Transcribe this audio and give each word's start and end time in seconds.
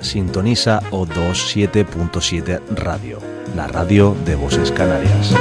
Sintoniza 0.00 0.80
O27.7 0.90 2.60
Radio, 2.70 3.18
la 3.56 3.66
radio 3.66 4.16
de 4.24 4.34
voces 4.36 4.72
canarias. 4.72 5.34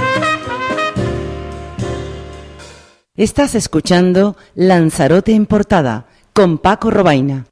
Estás 3.15 3.55
escuchando 3.55 4.37
Lanzarote 4.53 5.33
en 5.33 5.47
portada 5.47 6.05
con 6.33 6.59
Paco 6.59 6.91
Robaina. 6.91 7.45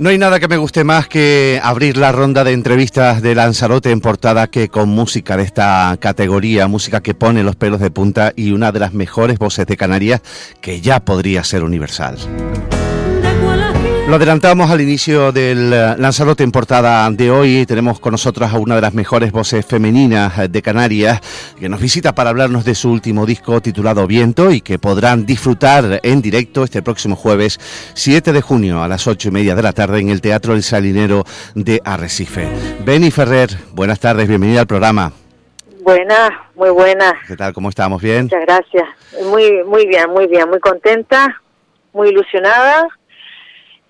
No 0.00 0.08
hay 0.08 0.16
nada 0.16 0.40
que 0.40 0.48
me 0.48 0.56
guste 0.56 0.82
más 0.82 1.08
que 1.08 1.60
abrir 1.62 1.98
la 1.98 2.10
ronda 2.10 2.42
de 2.42 2.52
entrevistas 2.52 3.20
de 3.20 3.34
Lanzarote 3.34 3.90
en 3.90 4.00
portada 4.00 4.46
que 4.46 4.70
con 4.70 4.88
música 4.88 5.36
de 5.36 5.42
esta 5.42 5.94
categoría, 6.00 6.68
música 6.68 7.02
que 7.02 7.12
pone 7.12 7.42
los 7.42 7.54
pelos 7.54 7.80
de 7.80 7.90
punta 7.90 8.32
y 8.34 8.52
una 8.52 8.72
de 8.72 8.80
las 8.80 8.94
mejores 8.94 9.38
voces 9.38 9.66
de 9.66 9.76
Canarias 9.76 10.22
que 10.62 10.80
ya 10.80 11.00
podría 11.00 11.44
ser 11.44 11.64
universal. 11.64 12.16
Lo 14.10 14.16
adelantamos 14.16 14.68
al 14.72 14.80
inicio 14.80 15.30
del 15.30 15.72
eh, 15.72 15.94
Lanzarote 15.96 16.42
en 16.42 16.50
portada 16.50 17.08
de 17.12 17.30
hoy. 17.30 17.64
Tenemos 17.64 18.00
con 18.00 18.10
nosotros 18.10 18.52
a 18.52 18.58
una 18.58 18.74
de 18.74 18.80
las 18.80 18.92
mejores 18.92 19.30
voces 19.30 19.64
femeninas 19.64 20.36
eh, 20.36 20.48
de 20.48 20.62
Canarias 20.62 21.20
que 21.56 21.68
nos 21.68 21.80
visita 21.80 22.12
para 22.12 22.30
hablarnos 22.30 22.64
de 22.64 22.74
su 22.74 22.90
último 22.90 23.24
disco 23.24 23.60
titulado 23.60 24.08
Viento 24.08 24.50
y 24.50 24.62
que 24.62 24.80
podrán 24.80 25.24
disfrutar 25.24 26.00
en 26.02 26.20
directo 26.20 26.64
este 26.64 26.82
próximo 26.82 27.14
jueves 27.14 27.60
7 27.94 28.32
de 28.32 28.40
junio 28.40 28.82
a 28.82 28.88
las 28.88 29.06
8 29.06 29.28
y 29.28 29.30
media 29.30 29.54
de 29.54 29.62
la 29.62 29.72
tarde 29.72 30.00
en 30.00 30.08
el 30.08 30.20
Teatro 30.20 30.54
El 30.54 30.64
Salinero 30.64 31.22
de 31.54 31.80
Arrecife. 31.84 32.48
Beni 32.84 33.12
Ferrer, 33.12 33.50
buenas 33.74 34.00
tardes, 34.00 34.26
bienvenida 34.26 34.62
al 34.62 34.66
programa. 34.66 35.12
Buenas, 35.82 36.30
muy 36.56 36.70
buenas. 36.70 37.12
¿Qué 37.28 37.36
tal? 37.36 37.52
¿Cómo 37.52 37.68
estamos? 37.68 38.02
¿Bien? 38.02 38.24
Muchas 38.24 38.42
gracias. 38.44 38.88
Muy, 39.30 39.62
muy 39.62 39.86
bien, 39.86 40.10
muy 40.10 40.26
bien, 40.26 40.48
muy 40.50 40.58
contenta, 40.58 41.40
muy 41.92 42.08
ilusionada 42.08 42.88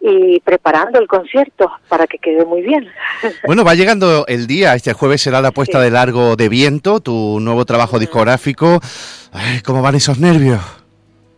y 0.01 0.41
preparando 0.41 0.99
el 0.99 1.07
concierto 1.07 1.71
para 1.89 2.07
que 2.07 2.19
quede 2.19 2.45
muy 2.45 2.63
bien. 2.63 2.89
Bueno, 3.45 3.65
va 3.65 3.75
llegando 3.75 4.25
el 4.29 4.47
día, 4.47 4.75
este 4.75 4.93
jueves 4.93 5.21
será 5.21 5.41
la 5.41 5.51
puesta 5.51 5.81
de 5.81 5.91
largo 5.91 6.37
de 6.37 6.49
viento, 6.49 7.01
tu 7.01 7.39
nuevo 7.41 7.65
trabajo 7.65 7.99
discográfico. 7.99 8.81
¿Cómo 9.65 9.83
van 9.83 9.95
esos 9.97 10.19
nervios? 10.19 10.61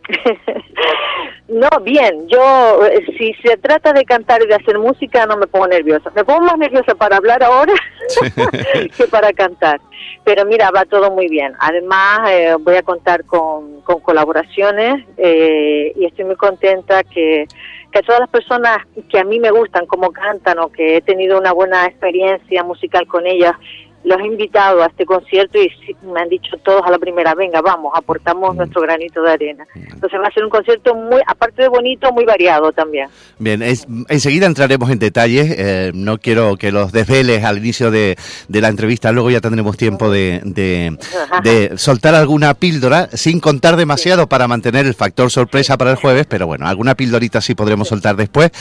no, 1.47 1.69
bien, 1.81 2.27
yo 2.27 2.85
eh, 2.85 3.05
si 3.17 3.33
se 3.35 3.57
trata 3.57 3.93
de 3.93 4.05
cantar 4.05 4.41
y 4.43 4.47
de 4.47 4.55
hacer 4.55 4.79
música 4.79 5.25
no 5.25 5.37
me 5.37 5.47
pongo 5.47 5.67
nerviosa. 5.67 6.11
Me 6.15 6.23
pongo 6.23 6.41
más 6.41 6.57
nerviosa 6.57 6.95
para 6.95 7.17
hablar 7.17 7.43
ahora 7.43 7.73
que 8.97 9.07
para 9.07 9.33
cantar. 9.33 9.79
Pero 10.23 10.45
mira, 10.45 10.71
va 10.71 10.85
todo 10.85 11.11
muy 11.11 11.27
bien. 11.27 11.53
Además, 11.59 12.29
eh, 12.29 12.55
voy 12.59 12.75
a 12.75 12.83
contar 12.83 13.25
con, 13.25 13.81
con 13.81 13.99
colaboraciones 13.99 15.05
eh, 15.17 15.93
y 15.95 16.05
estoy 16.05 16.25
muy 16.25 16.35
contenta 16.35 17.03
que 17.03 17.45
que 17.93 18.01
todas 18.01 18.21
las 18.21 18.29
personas 18.29 18.79
que 19.07 19.19
a 19.19 19.23
mí 19.23 19.39
me 19.39 19.51
gustan 19.51 19.85
como 19.85 20.11
cantan 20.11 20.57
o 20.59 20.71
que 20.71 20.97
he 20.97 21.01
tenido 21.01 21.37
una 21.37 21.53
buena 21.53 21.85
experiencia 21.85 22.63
musical 22.63 23.05
con 23.07 23.27
ellas, 23.27 23.53
los 24.03 24.19
he 24.19 24.25
invitado 24.25 24.83
a 24.83 24.87
este 24.87 25.05
concierto 25.05 25.61
y 25.61 25.71
me 26.03 26.21
han 26.21 26.29
dicho 26.29 26.57
todos 26.63 26.81
a 26.85 26.91
la 26.91 26.97
primera, 26.97 27.33
venga, 27.35 27.61
vamos, 27.61 27.93
aportamos 27.95 28.53
mm. 28.53 28.57
nuestro 28.57 28.81
granito 28.81 29.21
de 29.21 29.31
arena. 29.31 29.65
Mm. 29.73 29.93
Entonces 29.93 30.19
va 30.19 30.27
a 30.27 30.31
ser 30.31 30.43
un 30.43 30.49
concierto 30.49 30.93
muy, 30.95 31.21
aparte 31.25 31.63
de 31.63 31.67
bonito, 31.69 32.11
muy 32.11 32.25
variado 32.25 32.71
también. 32.71 33.07
Bien, 33.39 33.61
enseguida 33.61 34.45
entraremos 34.45 34.89
en 34.89 34.99
detalles, 34.99 35.55
eh, 35.57 35.91
no 35.93 36.17
quiero 36.17 36.57
que 36.57 36.71
los 36.71 36.91
desveles 36.91 37.43
al 37.43 37.57
inicio 37.57 37.91
de, 37.91 38.17
la 38.49 38.67
entrevista, 38.67 39.11
luego 39.11 39.29
ya 39.29 39.41
tendremos 39.41 39.77
tiempo 39.77 40.09
de, 40.09 40.41
de, 40.43 41.77
soltar 41.77 42.15
alguna 42.15 42.53
píldora, 42.53 43.09
sin 43.13 43.39
contar 43.39 43.75
demasiado 43.75 44.27
para 44.27 44.47
mantener 44.47 44.85
el 44.85 44.93
factor 44.93 45.31
sorpresa 45.31 45.77
para 45.77 45.91
el 45.91 45.97
jueves, 45.97 46.25
pero 46.27 46.47
bueno, 46.47 46.67
alguna 46.67 46.95
píldorita 46.95 47.41
sí 47.41 47.55
podremos 47.55 47.87
soltar 47.87 48.15
después. 48.15 48.51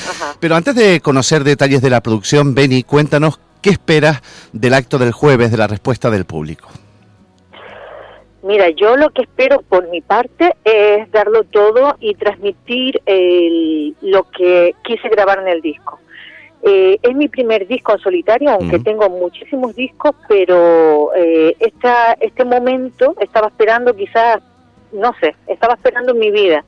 Pero 0.41 0.57
antes 0.57 0.75
de 0.75 1.01
conocer 1.01 1.45
detalles 1.45 1.83
de 1.83 1.91
la 1.91 2.01
producción, 2.01 2.55
Beni, 2.55 2.83
cuéntanos 2.83 3.39
¿Qué 3.63 3.71
esperas 3.71 4.21
del 4.53 4.75
acto 4.75 4.99
del 4.99 5.13
jueves, 5.13 5.53
de 5.53 5.57
la 5.57 5.69
respuesta 5.69 6.11
del 6.11 6.25
público? 6.25 6.69
Mira, 8.43 8.69
yo 8.71 8.97
lo 8.97 9.11
que 9.11 9.23
espero 9.23 9.63
por 9.63 9.89
mi 9.89 10.01
parte 10.01 10.57
es 10.65 11.09
darlo 11.13 11.45
todo 11.45 11.97
y 12.01 12.17
transmitir 12.17 13.01
lo 14.01 14.29
que 14.31 14.75
quise 14.83 15.09
grabar 15.09 15.39
en 15.39 15.47
el 15.47 15.61
disco. 15.63 16.01
Eh, 16.65 16.99
es 17.03 17.15
mi 17.15 17.29
primer 17.29 17.69
disco 17.69 17.93
en 17.93 17.99
solitario, 18.01 18.51
aunque 18.51 18.81
tengo 18.81 19.09
muchísimos 19.09 19.77
discos, 19.77 20.17
pero 20.27 21.15
eh, 21.15 21.57
este 22.21 22.45
momento 22.45 23.15
estaba 23.21 23.47
esperando 23.47 23.95
quizás, 23.95 24.43
no 24.93 25.15
sé, 25.21 25.37
estaba 25.47 25.75
esperando 25.75 26.15
mi 26.15 26.33
vida 26.33 26.65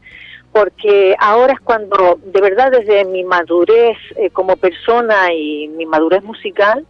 porque 0.55 1.17
ahora 1.19 1.55
es 1.55 1.61
cuando, 1.61 2.21
de 2.25 2.41
verdad, 2.41 2.71
desde 2.71 3.05
mi 3.07 3.25
madurez 3.25 3.99
eh, 4.15 4.31
como 4.31 4.55
persona 4.55 5.33
y 5.33 5.67
mi 5.67 5.85
madurez 5.85 6.23
musical, 6.23 6.87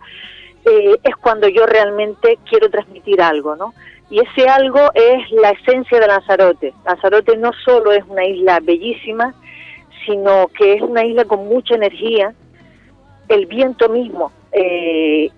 eh, 0.67 0.99
es 1.03 1.17
cuando 1.17 1.49
yo 1.49 1.65
realmente 1.65 2.39
quiero 2.47 2.69
transmitir 2.69 3.23
algo, 3.23 3.57
¿no? 3.57 3.73
Y 4.11 4.21
ese 4.21 4.47
algo 4.51 4.91
es 4.93 5.31
la 5.31 5.49
esencia 5.53 5.99
de 5.99 6.07
Lanzarote. 6.07 6.75
Lanzarote 6.85 7.39
no 7.39 7.53
solo 7.65 7.93
es 7.93 8.05
una 8.07 8.27
isla 8.27 8.61
bellísima, 8.61 9.35
sino 10.05 10.49
que 10.49 10.75
es 10.75 10.83
una 10.83 11.03
isla 11.03 11.25
con 11.25 11.49
mucha 11.49 11.75
energía. 11.75 12.35
El 13.29 13.47
viento 13.47 13.89
mismo 13.89 14.31
eh, 14.53 15.31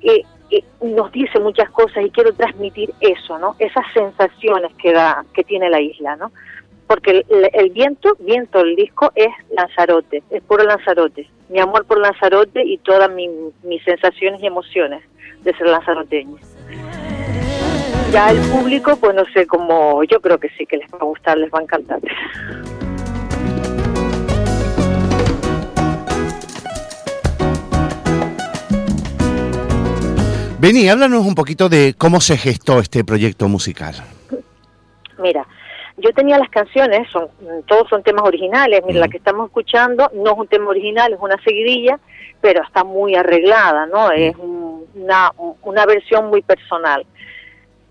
nos 0.83 1.13
dice 1.13 1.39
muchas 1.39 1.71
cosas 1.71 2.05
y 2.05 2.11
quiero 2.11 2.35
transmitir 2.35 2.93
eso, 2.99 3.39
¿no? 3.39 3.55
Esas 3.61 3.85
sensaciones 3.95 4.75
que 4.83 4.93
da, 4.93 5.25
que 5.33 5.45
tiene 5.45 5.71
la 5.71 5.81
isla, 5.81 6.17
¿no? 6.17 6.33
Porque 6.87 7.25
el, 7.53 7.71
viento, 7.71 8.17
viento 8.21 8.61
el 8.61 8.77
disco 8.77 9.13
es 9.15 9.29
Lanzarote, 9.51 10.23
es 10.31 10.43
puro 10.43 10.65
Lanzarote, 10.65 11.29
mi 11.49 11.59
amor 11.59 11.85
por 11.87 11.99
Lanzarote 11.99 12.63
y 12.65 12.79
todas 12.79 13.11
mis 13.11 13.83
sensaciones 13.85 14.43
y 14.43 14.47
emociones 14.47 15.03
de 15.47 15.57
ser 15.57 15.69
lanzaroteño. 15.69 16.37
Ya 18.13 18.31
el 18.31 18.39
público, 18.51 18.97
pues 18.97 19.15
no 19.15 19.25
sé 19.33 19.47
cómo, 19.47 20.03
yo 20.05 20.21
creo 20.21 20.39
que 20.39 20.49
sí, 20.51 20.67
que 20.67 20.77
les 20.77 20.91
va 20.93 20.99
a 21.01 21.05
gustar, 21.05 21.39
les 21.39 21.51
va 21.51 21.61
a 21.61 21.63
encantar. 21.63 22.01
Beni, 30.59 30.89
háblanos 30.89 31.27
un 31.27 31.35
poquito 31.35 31.69
de 31.69 31.95
cómo 31.97 32.21
se 32.21 32.37
gestó 32.37 32.81
este 32.81 33.05
proyecto 33.05 33.49
musical. 33.49 33.95
Mira, 35.19 35.47
yo 35.99 36.11
tenía 36.13 36.39
las 36.39 36.51
canciones, 36.51 37.09
son 37.11 37.29
todos 37.67 37.89
son 37.89 38.03
temas 38.03 38.27
originales, 38.27 38.83
mira, 38.87 39.01
la 39.01 39.09
que 39.09 39.17
estamos 39.17 39.47
escuchando 39.47 40.11
no 40.15 40.33
es 40.33 40.39
un 40.39 40.49
tema 40.49 40.69
original, 40.69 41.13
es 41.13 41.19
una 41.21 41.43
seguidilla, 41.43 41.99
pero 42.41 42.63
está 42.63 42.85
muy 42.85 43.15
arreglada, 43.15 43.87
¿no? 43.87 44.11
Es 44.11 44.35
una, 44.95 45.33
una 45.63 45.87
versión 45.87 46.29
muy 46.29 46.43
personal. 46.43 47.07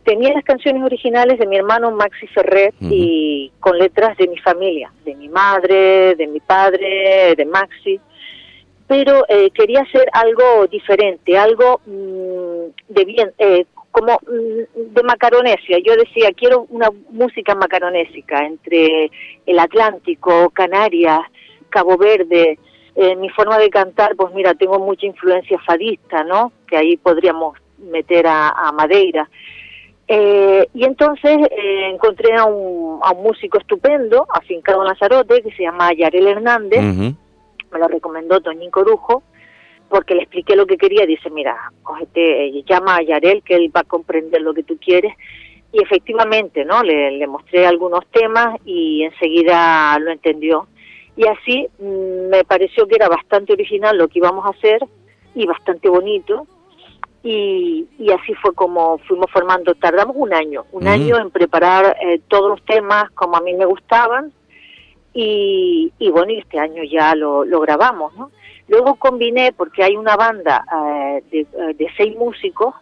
Tenía 0.04 0.34
las 0.34 0.44
canciones 0.44 0.84
originales 0.84 1.40
de 1.40 1.48
mi 1.48 1.58
hermano 1.58 1.90
Maxi 1.90 2.28
Ferrer 2.28 2.76
y 2.80 3.52
con 3.60 3.78
letras 3.80 4.16
de 4.18 4.28
mi 4.28 4.38
familia, 4.38 4.92
de 5.04 5.16
mi 5.16 5.28
madre, 5.28 6.14
de 6.14 6.28
mi 6.28 6.40
padre, 6.40 7.34
de 7.36 7.46
Maxi, 7.46 8.00
pero 8.88 9.26
eh, 9.28 9.50
quería 9.50 9.82
hacer 9.82 10.08
algo 10.14 10.68
diferente, 10.68 11.36
algo 11.38 11.82
mm, 11.88 12.94
de 12.94 13.06
bien, 13.06 13.34
eh, 13.40 13.66
como 13.96 14.20
mm, 14.28 14.94
de 14.94 15.04
macaronesia. 15.04 15.78
Yo 15.80 15.96
decía, 15.96 16.32
quiero 16.36 16.66
una 16.70 16.90
música 17.12 17.56
macaronésica 17.56 18.46
entre 18.46 19.10
el 19.46 19.58
Atlántico, 19.58 20.50
Canarias, 20.50 21.22
Cabo 21.70 21.98
Verde. 21.98 22.60
Eh, 22.94 23.16
mi 23.16 23.30
forma 23.30 23.58
de 23.58 23.70
cantar, 23.70 24.18
pues 24.18 24.34
mira, 24.34 24.54
tengo 24.54 24.80
mucha 24.80 25.06
influencia 25.06 25.58
fadista, 25.66 26.26
¿no? 26.26 26.52
Que 26.68 26.76
ahí 26.76 26.98
podríamos 26.98 27.58
meter 27.78 28.26
a, 28.28 28.70
Madeira. 28.74 29.30
Eh, 30.08 30.68
y 30.74 30.84
entonces 30.84 31.38
eh, 31.52 31.90
encontré 31.90 32.36
a 32.36 32.44
un, 32.44 33.00
a 33.02 33.12
un, 33.12 33.24
músico 33.24 33.58
estupendo, 33.60 34.28
afincado 34.30 34.82
en 34.82 34.88
Lanzarote, 34.88 35.42
que 35.42 35.52
se 35.56 35.64
llama 35.64 35.94
Yarel 35.94 36.28
Hernández, 36.28 36.82
me 36.82 37.80
lo 37.80 37.88
recomendó 37.88 38.42
Toñín 38.42 38.72
Corujo, 38.72 39.24
porque 39.90 40.16
le 40.16 40.24
expliqué 40.24 40.56
lo 40.56 40.66
que 40.66 40.78
quería, 40.78 41.06
dice, 41.06 41.30
mira, 41.30 41.72
cógete, 41.84 42.64
llama 42.64 42.98
a 42.98 43.04
Yarel, 43.04 43.44
que 43.44 43.56
él 43.56 43.72
va 43.76 43.82
a 43.82 43.86
comprender 43.86 44.42
lo 44.42 44.54
que 44.54 44.64
tú 44.64 44.78
quieres. 44.78 45.14
y 45.72 45.82
efectivamente, 45.82 46.64
¿no? 46.64 46.84
Le, 46.84 47.12
le, 47.12 47.28
mostré 47.28 47.68
algunos 47.68 48.06
temas 48.08 48.56
y 48.66 49.04
enseguida 49.04 49.98
lo 50.00 50.12
entendió. 50.12 50.68
Y 51.18 51.28
así 51.28 51.68
mm, 51.80 52.30
me 52.30 52.44
pareció 52.46 52.88
que 52.88 52.96
era 52.96 53.10
bastante 53.10 53.54
original 53.54 53.98
lo 53.98 54.08
que 54.08 54.20
íbamos 54.20 54.46
a 54.46 54.50
hacer 54.50 54.86
y 55.34 55.46
bastante 55.46 55.90
bonito. 55.90 56.48
Y, 57.24 57.88
y 57.98 58.12
así 58.12 58.34
fue 58.36 58.54
como 58.54 59.00
fuimos 59.00 59.30
formando. 59.32 59.74
Tardamos 59.76 60.16
un 60.18 60.34
año, 60.34 60.66
un 60.72 60.88
año 60.88 61.18
en 61.18 61.32
preparar 61.32 61.98
eh, 62.02 62.22
todos 62.28 62.50
los 62.50 62.64
temas 62.66 63.10
como 63.12 63.36
a 63.36 63.42
mí 63.42 63.54
me 63.54 63.66
gustaban. 63.66 64.32
Y, 65.14 65.92
y 65.98 66.10
bueno, 66.12 66.32
y 66.32 66.38
este 66.38 66.60
año 66.60 66.84
ya 66.84 67.16
lo, 67.16 67.44
lo 67.44 67.60
grabamos, 67.62 68.14
¿no? 68.16 68.32
Luego 68.68 68.96
combiné, 68.96 69.54
porque 69.54 69.84
hay 69.84 69.96
una 69.96 70.16
banda 70.16 70.66
eh, 70.72 71.24
de, 71.32 71.40
eh, 71.42 71.74
de 71.76 71.88
seis 71.96 72.16
músicos 72.16 72.74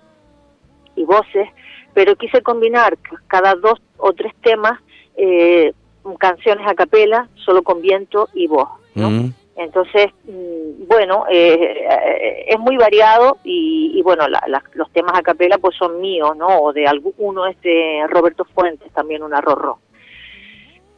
y 0.95 1.03
voces, 1.03 1.49
pero 1.93 2.15
quise 2.15 2.41
combinar 2.41 2.97
cada 3.27 3.55
dos 3.55 3.81
o 3.97 4.13
tres 4.13 4.33
temas 4.41 4.79
eh, 5.15 5.73
canciones 6.19 6.67
a 6.67 6.75
capela, 6.75 7.29
solo 7.35 7.63
con 7.63 7.81
viento 7.81 8.29
y 8.33 8.47
voz. 8.47 8.69
¿no? 8.95 9.09
Mm. 9.09 9.33
Entonces, 9.55 10.07
mm, 10.25 10.87
bueno, 10.87 11.25
eh, 11.29 11.85
eh, 11.89 12.45
es 12.47 12.59
muy 12.59 12.75
variado 12.77 13.37
y, 13.43 13.91
y 13.95 14.01
bueno, 14.01 14.27
la, 14.27 14.43
la, 14.47 14.63
los 14.73 14.89
temas 14.91 15.17
a 15.17 15.21
capela 15.21 15.57
pues 15.59 15.75
son 15.77 16.01
míos, 16.01 16.35
¿no? 16.35 16.47
O 16.47 16.73
de 16.73 16.87
alguno 16.87 17.45
es 17.45 17.59
de 17.61 18.03
Roberto 18.09 18.45
Fuentes, 18.45 18.91
también 18.93 19.21
un 19.21 19.33
arrorro. 19.33 19.79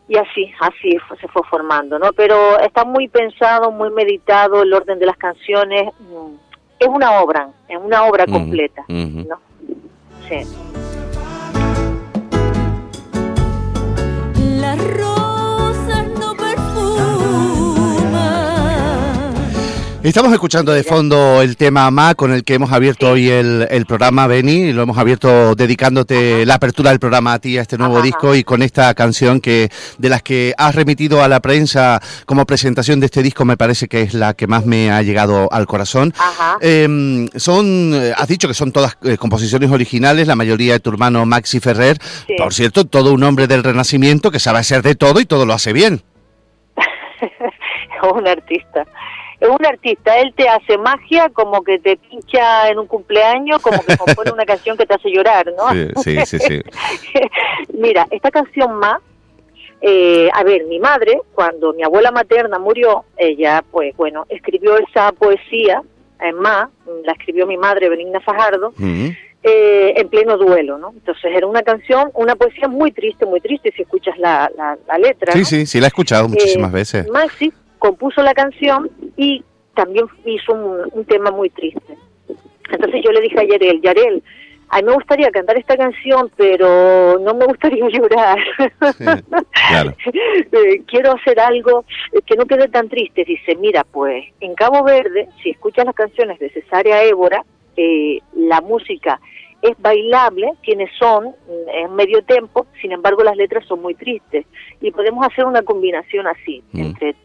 Y 0.08 0.18
así, 0.18 0.52
así 0.60 0.98
se 1.20 1.28
fue 1.30 1.42
formando, 1.50 1.98
¿no? 1.98 2.14
Pero 2.14 2.60
está 2.60 2.86
muy 2.86 3.08
pensado, 3.08 3.72
muy 3.72 3.90
meditado 3.90 4.62
el 4.62 4.72
orden 4.74 5.00
de 5.00 5.08
las 5.08 5.18
canciones. 5.18 5.92
Mm, 6.00 6.36
es 6.80 6.88
una 6.88 7.22
obra, 7.22 7.50
es 7.68 7.78
una 7.78 8.04
obra 8.04 8.26
completa. 8.26 8.86
¿no? 8.88 9.40
Sí. 10.28 10.42
Las 14.60 14.78
Estamos 20.06 20.32
escuchando 20.34 20.72
de 20.72 20.84
fondo 20.84 21.42
el 21.42 21.58
tema 21.58 21.90
Ma 21.90 22.14
con 22.14 22.32
el 22.32 22.44
que 22.44 22.54
hemos 22.54 22.72
abierto 22.72 23.10
hoy 23.10 23.28
el, 23.28 23.68
el 23.72 23.88
programa, 23.88 24.28
Beni, 24.28 24.72
lo 24.72 24.84
hemos 24.84 25.00
abierto 25.00 25.56
dedicándote 25.56 26.36
Ajá. 26.36 26.46
la 26.46 26.54
apertura 26.54 26.92
del 26.92 27.00
programa 27.00 27.34
a 27.34 27.40
ti, 27.40 27.58
a 27.58 27.64
este 27.64 27.80
nuevo 27.80 27.96
Ajá. 27.96 28.06
disco 28.06 28.36
y 28.36 28.44
con 28.44 28.62
esta 28.62 28.94
canción 28.94 29.42
que 29.42 29.70
de 29.98 30.10
las 30.10 30.22
que 30.22 30.54
has 30.60 30.76
remitido 30.76 31.24
a 31.24 31.28
la 31.28 31.40
prensa 31.40 32.00
como 32.28 32.46
presentación 32.46 33.00
de 33.00 33.08
este 33.08 33.24
disco 33.24 33.46
me 33.46 33.58
parece 33.58 33.88
que 33.88 34.04
es 34.04 34.14
la 34.14 34.36
que 34.36 34.46
más 34.46 34.68
me 34.68 34.92
ha 34.92 35.02
llegado 35.02 35.52
al 35.52 35.66
corazón. 35.66 36.14
Eh, 36.62 37.28
son, 37.36 37.92
has 38.16 38.28
dicho 38.28 38.48
que 38.48 38.54
son 38.54 38.72
todas 38.72 39.00
eh, 39.04 39.18
composiciones 39.18 39.72
originales, 39.72 40.28
la 40.28 40.36
mayoría 40.36 40.74
de 40.74 40.82
tu 40.82 40.92
hermano 40.92 41.26
Maxi 41.26 41.60
Ferrer, 41.60 41.98
sí. 42.28 42.36
por 42.38 42.54
cierto, 42.54 42.86
todo 42.86 43.12
un 43.12 43.24
hombre 43.24 43.48
del 43.48 43.64
Renacimiento 43.64 44.30
que 44.30 44.38
sabe 44.38 44.60
hacer 44.60 44.84
de 44.84 44.94
todo 44.94 45.20
y 45.20 45.26
todo 45.26 45.48
lo 45.48 45.54
hace 45.54 45.74
bien. 45.74 46.04
un 48.14 48.28
artista 48.28 48.86
es 49.40 49.50
un 49.50 49.66
artista, 49.66 50.18
él 50.20 50.34
te 50.36 50.48
hace 50.48 50.78
magia 50.78 51.30
como 51.30 51.64
que 51.64 51.80
te 51.80 51.98
pincha 51.98 52.70
en 52.70 52.80
un 52.80 52.88
cumpleaños, 52.88 53.62
como 53.62 53.82
que 53.84 53.98
compone 53.98 54.32
una 54.32 54.46
canción 54.46 54.78
que 54.78 54.86
te 54.86 54.94
hace 54.94 55.10
llorar, 55.10 55.52
¿no? 55.58 55.72
Sí, 56.02 56.26
sí, 56.26 56.26
sí. 56.26 56.40
sí. 56.40 56.62
Mira, 57.74 58.08
esta 58.12 58.32
canción 58.32 58.76
más, 58.76 59.02
eh, 59.82 60.30
a 60.34 60.44
ver, 60.44 60.66
mi 60.66 60.80
madre, 60.80 61.22
cuando 61.34 61.74
mi 61.74 61.84
abuela 61.84 62.12
materna 62.12 62.60
murió, 62.60 63.06
ella, 63.18 63.64
pues 63.72 63.96
bueno, 63.98 64.26
escribió 64.30 64.78
esa 64.78 65.12
poesía 65.12 65.82
en 66.22 66.40
más, 66.40 66.70
la 67.04 67.12
escribió 67.12 67.46
mi 67.46 67.58
madre, 67.58 67.90
Benigna 67.90 68.22
Fajardo, 68.22 68.70
uh 68.70 68.82
-huh. 68.82 69.18
eh, 69.44 69.94
en 69.98 70.08
pleno 70.08 70.38
duelo, 70.38 70.78
¿no? 70.78 70.92
Entonces 70.92 71.26
era 71.36 71.46
una 71.46 71.62
canción, 71.62 72.10
una 72.14 72.36
poesía 72.36 72.70
muy 72.70 72.92
triste, 72.94 73.26
muy 73.26 73.42
triste, 73.42 73.74
si 73.76 73.82
escuchas 73.82 74.18
la, 74.18 74.50
la, 74.58 74.78
la 74.88 74.98
letra. 74.98 75.34
Sí, 75.34 75.40
¿no? 75.40 75.46
sí, 75.46 75.66
sí, 75.66 75.80
la 75.82 75.88
he 75.88 75.90
escuchado 75.90 76.30
muchísimas 76.30 76.72
eh, 76.72 76.74
veces. 76.74 77.08
Maxi 77.10 77.52
compuso 77.86 78.24
la 78.24 78.34
canción 78.34 78.90
y 79.16 79.44
también 79.76 80.06
hizo 80.26 80.54
un, 80.54 80.90
un, 80.92 81.06
tema 81.06 81.32
muy 81.32 81.50
triste. 81.50 81.98
Entonces 82.72 83.02
yo 83.04 83.12
le 83.12 83.22
dije 83.22 83.40
a 83.40 83.44
Yarel, 83.44 83.82
Yarel, 83.82 84.24
a 84.70 84.78
mí 84.78 84.84
me 84.84 84.94
gustaría 84.94 85.30
cantar 85.30 85.58
esta 85.58 85.78
canción, 85.78 86.32
pero 86.36 87.20
no 87.20 87.34
me 87.36 87.46
gustaría 87.46 87.88
llorar. 87.90 88.40
Sí, 88.98 89.06
claro. 89.70 89.96
eh, 90.52 90.82
quiero 90.88 91.14
hacer 91.14 91.40
algo 91.40 91.86
que 92.26 92.36
no 92.36 92.46
quede 92.46 92.68
tan 92.70 92.90
triste. 92.90 93.24
Dice, 93.26 93.56
mira, 93.56 93.84
pues 93.84 94.26
en 94.40 94.56
Cabo 94.56 94.84
Verde, 94.84 95.28
si 95.44 95.52
escuchas 95.52 95.86
las 95.86 95.96
canciones 95.96 96.40
de 96.40 96.50
Cesárea 96.50 97.04
Évora, 97.04 97.44
eh, 97.78 98.20
la 98.34 98.62
música 98.62 99.20
es 99.62 99.80
bailable, 99.80 100.52
tiene 100.62 100.88
son, 101.00 101.36
es 101.74 101.90
medio 101.90 102.24
tempo, 102.24 102.68
sin 102.82 102.92
embargo 102.92 103.24
las 103.24 103.36
letras 103.36 103.66
son 103.68 103.82
muy 103.82 103.96
tristes. 103.96 104.46
Y 104.82 104.92
podemos 104.92 105.26
hacer 105.26 105.46
una 105.46 105.62
combinación 105.62 106.28
así, 106.28 106.64
mm. 106.72 106.82
entre 106.82 107.16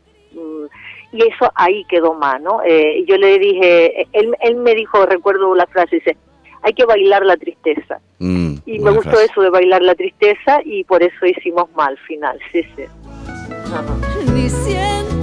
y 1.13 1.23
eso 1.23 1.51
ahí 1.55 1.85
quedó 1.89 2.15
más, 2.15 2.41
¿no? 2.41 2.63
Eh, 2.65 3.05
yo 3.07 3.17
le 3.17 3.39
dije, 3.39 4.07
él, 4.13 4.35
él 4.41 4.57
me 4.57 4.75
dijo, 4.75 5.05
recuerdo 5.07 5.55
la 5.55 5.67
frase, 5.67 5.97
dice, 5.97 6.17
hay 6.63 6.73
que 6.73 6.85
bailar 6.85 7.25
la 7.25 7.37
tristeza. 7.37 8.01
Mm, 8.19 8.55
y 8.67 8.79
me 8.79 8.91
gustó 8.91 9.11
frase. 9.11 9.27
eso 9.27 9.41
de 9.43 9.51
bailar 9.51 9.83
la 9.83 9.95
tristeza 9.95 10.61
y 10.65 10.85
por 10.85 11.03
eso 11.03 11.27
hicimos 11.27 11.71
mal 11.75 11.97
final, 12.07 12.39
sí, 12.53 12.63
sí. 12.77 12.85
Diciendo 14.35 15.20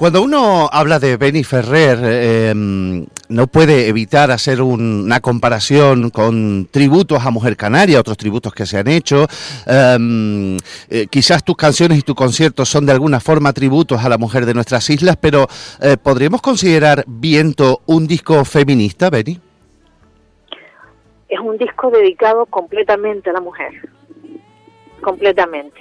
Cuando 0.00 0.22
uno 0.22 0.66
habla 0.72 0.98
de 0.98 1.18
Benny 1.18 1.44
Ferrer, 1.44 1.98
eh, 2.02 2.54
no 2.54 3.46
puede 3.48 3.86
evitar 3.86 4.30
hacer 4.30 4.62
un, 4.62 5.02
una 5.04 5.20
comparación 5.20 6.08
con 6.08 6.66
tributos 6.70 7.26
a 7.26 7.30
Mujer 7.30 7.54
Canaria, 7.54 8.00
otros 8.00 8.16
tributos 8.16 8.54
que 8.54 8.64
se 8.64 8.78
han 8.78 8.88
hecho. 8.88 9.26
Um, 9.66 10.56
eh, 10.88 11.06
quizás 11.10 11.44
tus 11.44 11.54
canciones 11.54 11.98
y 11.98 12.02
tus 12.02 12.14
conciertos 12.14 12.66
son 12.70 12.86
de 12.86 12.92
alguna 12.92 13.20
forma 13.20 13.52
tributos 13.52 14.02
a 14.02 14.08
la 14.08 14.16
mujer 14.16 14.46
de 14.46 14.54
nuestras 14.54 14.88
islas, 14.88 15.18
pero 15.20 15.46
eh, 15.82 15.98
¿podríamos 16.02 16.40
considerar 16.40 17.04
Viento 17.06 17.82
un 17.84 18.06
disco 18.06 18.42
feminista, 18.46 19.10
Benny? 19.10 19.38
Es 21.28 21.40
un 21.40 21.58
disco 21.58 21.90
dedicado 21.90 22.46
completamente 22.46 23.28
a 23.28 23.34
la 23.34 23.42
mujer, 23.42 23.86
completamente 25.02 25.78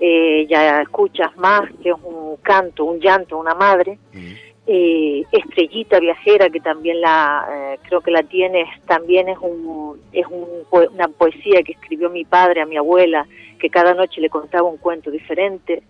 eh, 0.00 0.46
ya 0.48 0.80
escuchas 0.80 1.36
más 1.36 1.70
que 1.82 1.92
un 1.92 2.36
canto, 2.42 2.84
un 2.84 2.98
llanto, 3.00 3.38
una 3.38 3.54
madre. 3.54 3.98
Mm. 4.12 4.32
Eh, 4.66 5.24
Estrellita 5.32 5.98
Viajera, 5.98 6.48
que 6.48 6.60
también 6.60 7.00
la 7.00 7.46
eh, 7.52 7.78
creo 7.82 8.00
que 8.00 8.10
la 8.10 8.22
tienes, 8.22 8.68
también 8.86 9.28
es, 9.28 9.38
un, 9.38 10.00
es 10.12 10.26
un, 10.26 10.46
una 10.70 11.08
poesía 11.08 11.62
que 11.62 11.72
escribió 11.72 12.08
mi 12.08 12.24
padre 12.24 12.62
a 12.62 12.66
mi 12.66 12.76
abuela, 12.76 13.26
que 13.58 13.68
cada 13.68 13.94
noche 13.94 14.20
le 14.20 14.30
contaba 14.30 14.68
un 14.68 14.78
cuento 14.78 15.10
diferente. 15.10 15.82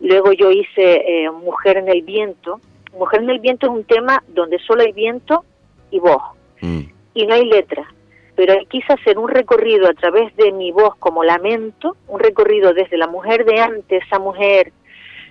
Luego 0.00 0.32
yo 0.32 0.50
hice 0.50 1.24
eh, 1.24 1.30
Mujer 1.30 1.76
en 1.78 1.88
el 1.88 2.02
Viento. 2.02 2.60
Mujer 2.96 3.22
en 3.22 3.30
el 3.30 3.40
Viento 3.40 3.66
es 3.66 3.72
un 3.72 3.84
tema 3.84 4.22
donde 4.28 4.58
solo 4.60 4.82
hay 4.82 4.92
viento 4.92 5.44
y 5.90 5.98
voz, 5.98 6.22
mm. 6.60 6.82
y 7.14 7.26
no 7.26 7.34
hay 7.34 7.44
letra 7.46 7.92
pero 8.36 8.54
quise 8.68 8.92
hacer 8.92 9.18
un 9.18 9.28
recorrido 9.28 9.88
a 9.88 9.94
través 9.94 10.34
de 10.36 10.52
mi 10.52 10.72
voz 10.72 10.96
como 10.96 11.22
lamento, 11.22 11.96
un 12.08 12.20
recorrido 12.20 12.74
desde 12.74 12.96
la 12.96 13.06
mujer 13.06 13.44
de 13.44 13.60
antes, 13.60 14.02
esa 14.04 14.18
mujer 14.18 14.72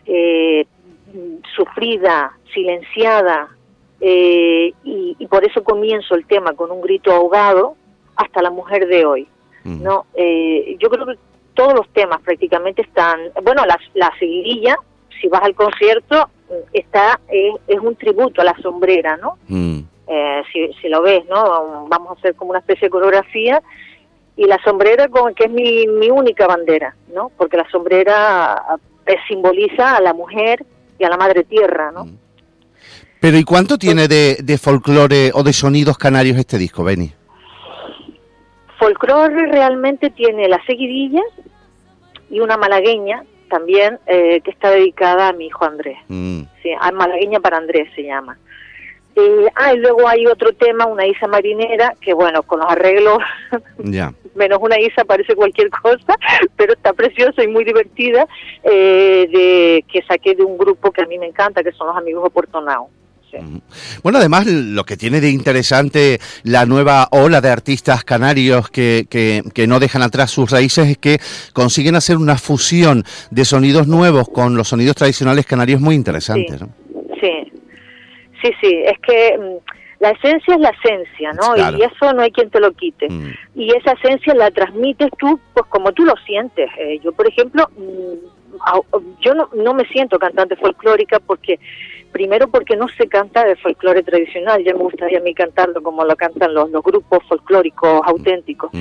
eh, 0.05 0.65
sufrida, 1.55 2.37
silenciada, 2.53 3.49
eh, 3.99 4.73
y, 4.83 5.15
y, 5.17 5.27
por 5.27 5.45
eso 5.45 5.63
comienzo 5.63 6.15
el 6.15 6.25
tema 6.25 6.53
con 6.53 6.71
un 6.71 6.81
grito 6.81 7.11
ahogado, 7.11 7.75
hasta 8.15 8.41
la 8.41 8.49
mujer 8.49 8.87
de 8.87 9.05
hoy. 9.05 9.27
Mm. 9.63 9.81
no 9.81 10.05
eh, 10.13 10.75
Yo 10.79 10.89
creo 10.89 11.05
que 11.05 11.17
todos 11.53 11.73
los 11.73 11.87
temas 11.89 12.21
prácticamente 12.21 12.81
están, 12.81 13.19
bueno, 13.43 13.65
la, 13.65 13.79
la 13.93 14.11
seguidilla, 14.19 14.77
si 15.21 15.27
vas 15.27 15.41
al 15.43 15.55
concierto, 15.55 16.29
está 16.73 17.19
es 17.29 17.79
un 17.79 17.95
tributo 17.95 18.41
a 18.41 18.45
la 18.45 18.55
sombrera, 18.61 19.17
¿no? 19.17 19.37
Mm 19.47 19.81
eh, 20.07 20.43
si, 20.51 20.71
si, 20.81 20.89
lo 20.89 21.01
ves, 21.01 21.25
¿no? 21.29 21.87
Vamos 21.87 22.11
a 22.11 22.19
hacer 22.19 22.35
como 22.35 22.51
una 22.51 22.59
especie 22.59 22.87
de 22.87 22.91
coreografía 22.91 23.61
y 24.35 24.45
la 24.45 24.61
sombrera 24.63 25.07
como 25.07 25.33
que 25.33 25.45
es 25.45 25.51
mi, 25.51 25.87
mi 25.87 26.09
única 26.09 26.47
bandera, 26.47 26.95
¿no? 27.13 27.31
Porque 27.37 27.57
la 27.57 27.69
sombrera 27.69 28.61
eh, 29.05 29.15
simboliza 29.27 29.95
a 29.95 30.01
la 30.01 30.13
mujer 30.13 30.65
y 30.99 31.03
a 31.03 31.09
la 31.09 31.17
madre 31.17 31.43
tierra, 31.43 31.91
¿no? 31.91 32.05
Mm. 32.05 32.17
Pero 33.19 33.37
¿y 33.37 33.43
cuánto 33.45 33.77
tiene 33.77 34.09
de, 34.09 34.37
de 34.43 34.57
folclore 34.57 35.31
o 35.33 35.43
de 35.43 35.53
sonidos 35.53 35.97
canarios 35.97 36.37
este 36.37 36.57
disco, 36.57 36.83
Beni? 36.83 37.13
Folclore 38.77 39.47
realmente 39.47 40.09
tiene 40.09 40.49
la 40.49 40.61
seguidilla 40.65 41.21
y 42.29 42.41
una 42.41 42.57
malagueña 42.57 43.23
también 43.49 43.99
eh, 44.07 44.41
que 44.41 44.51
está 44.51 44.71
dedicada 44.71 45.29
a 45.29 45.33
mi 45.33 45.45
hijo 45.45 45.63
Andrés. 45.63 45.97
Mm. 46.07 46.41
Sí, 46.61 46.71
a 46.77 46.91
malagueña 46.91 47.39
para 47.39 47.57
Andrés 47.57 47.87
se 47.95 48.03
llama. 48.03 48.37
Eh, 49.15 49.47
ah, 49.55 49.73
y 49.73 49.77
luego 49.77 50.07
hay 50.07 50.25
otro 50.25 50.53
tema, 50.53 50.85
una 50.85 51.05
isa 51.05 51.27
marinera, 51.27 51.95
que 52.01 52.13
bueno, 52.13 52.41
con 52.43 52.59
los 52.59 52.69
arreglos, 52.69 53.19
yeah. 53.83 54.13
menos 54.35 54.59
una 54.61 54.79
isa 54.79 55.03
parece 55.05 55.35
cualquier 55.35 55.69
cosa, 55.69 56.15
pero 56.55 56.73
está 56.73 56.93
preciosa 56.93 57.43
y 57.43 57.47
muy 57.47 57.63
divertida, 57.63 58.27
eh, 58.63 59.27
de 59.31 59.85
que 59.91 60.01
saqué 60.07 60.33
de 60.35 60.43
un 60.43 60.57
grupo 60.57 60.91
que 60.91 61.03
a 61.03 61.05
mí 61.05 61.19
me 61.19 61.27
encanta, 61.27 61.63
que 61.63 61.71
son 61.73 61.87
los 61.87 61.97
amigos 61.97 62.23
de 62.23 62.29
Puerto 62.31 62.59
Nao. 62.59 62.89
sí. 63.29 63.37
Ujú. 63.37 63.61
Bueno, 64.01 64.17
además, 64.17 64.47
lo 64.47 64.83
que 64.83 64.97
tiene 64.97 65.21
de 65.21 65.29
interesante 65.29 66.19
la 66.43 66.65
nueva 66.65 67.07
ola 67.11 67.39
de 67.39 67.49
artistas 67.49 68.03
canarios 68.03 68.71
que, 68.71 69.05
que, 69.07 69.43
que 69.53 69.67
no 69.67 69.79
dejan 69.79 70.01
atrás 70.01 70.31
sus 70.31 70.49
raíces 70.49 70.87
es 70.87 70.97
que 70.97 71.19
consiguen 71.53 71.95
hacer 71.95 72.17
una 72.17 72.37
fusión 72.37 73.03
de 73.29 73.45
sonidos 73.45 73.87
nuevos 73.87 74.27
con 74.27 74.55
los 74.55 74.69
sonidos 74.69 74.95
tradicionales 74.95 75.45
canarios 75.45 75.81
muy 75.81 75.93
interesantes. 75.93 76.61
¿no? 76.61 76.82
Sí, 78.43 78.51
sí, 78.61 78.83
es 78.85 78.99
que 78.99 79.37
mm, 79.37 79.73
la 79.99 80.09
esencia 80.09 80.55
es 80.55 80.59
la 80.59 80.69
esencia, 80.69 81.31
¿no? 81.31 81.53
Claro. 81.53 81.77
Y 81.77 81.83
eso 81.83 82.13
no 82.13 82.21
hay 82.21 82.31
quien 82.31 82.49
te 82.49 82.59
lo 82.59 82.73
quite. 82.73 83.09
Mm. 83.09 83.33
Y 83.55 83.73
esa 83.73 83.93
esencia 83.93 84.35
la 84.35 84.51
transmites 84.51 85.09
tú, 85.17 85.39
pues 85.53 85.65
como 85.67 85.93
tú 85.93 86.03
lo 86.03 86.13
sientes. 86.25 86.69
Eh, 86.77 86.99
yo, 87.01 87.13
por 87.13 87.25
ejemplo, 87.25 87.69
mm, 87.77 89.13
yo 89.21 89.33
no, 89.33 89.49
no 89.55 89.73
me 89.73 89.85
siento 89.85 90.19
cantante 90.19 90.57
folclórica 90.57 91.19
porque, 91.19 91.57
primero 92.13 92.47
porque 92.47 92.77
no 92.77 92.87
sé 92.97 93.07
cantar 93.09 93.49
el 93.49 93.57
folclore 93.57 94.03
tradicional, 94.03 94.63
ya 94.63 94.73
me 94.73 94.83
gustaría 94.83 95.17
a 95.19 95.21
mí 95.21 95.33
cantarlo 95.33 95.83
como 95.83 96.05
lo 96.05 96.15
cantan 96.15 96.53
los, 96.53 96.69
los 96.69 96.81
grupos 96.81 97.19
folclóricos 97.27 97.99
auténticos. 98.05 98.71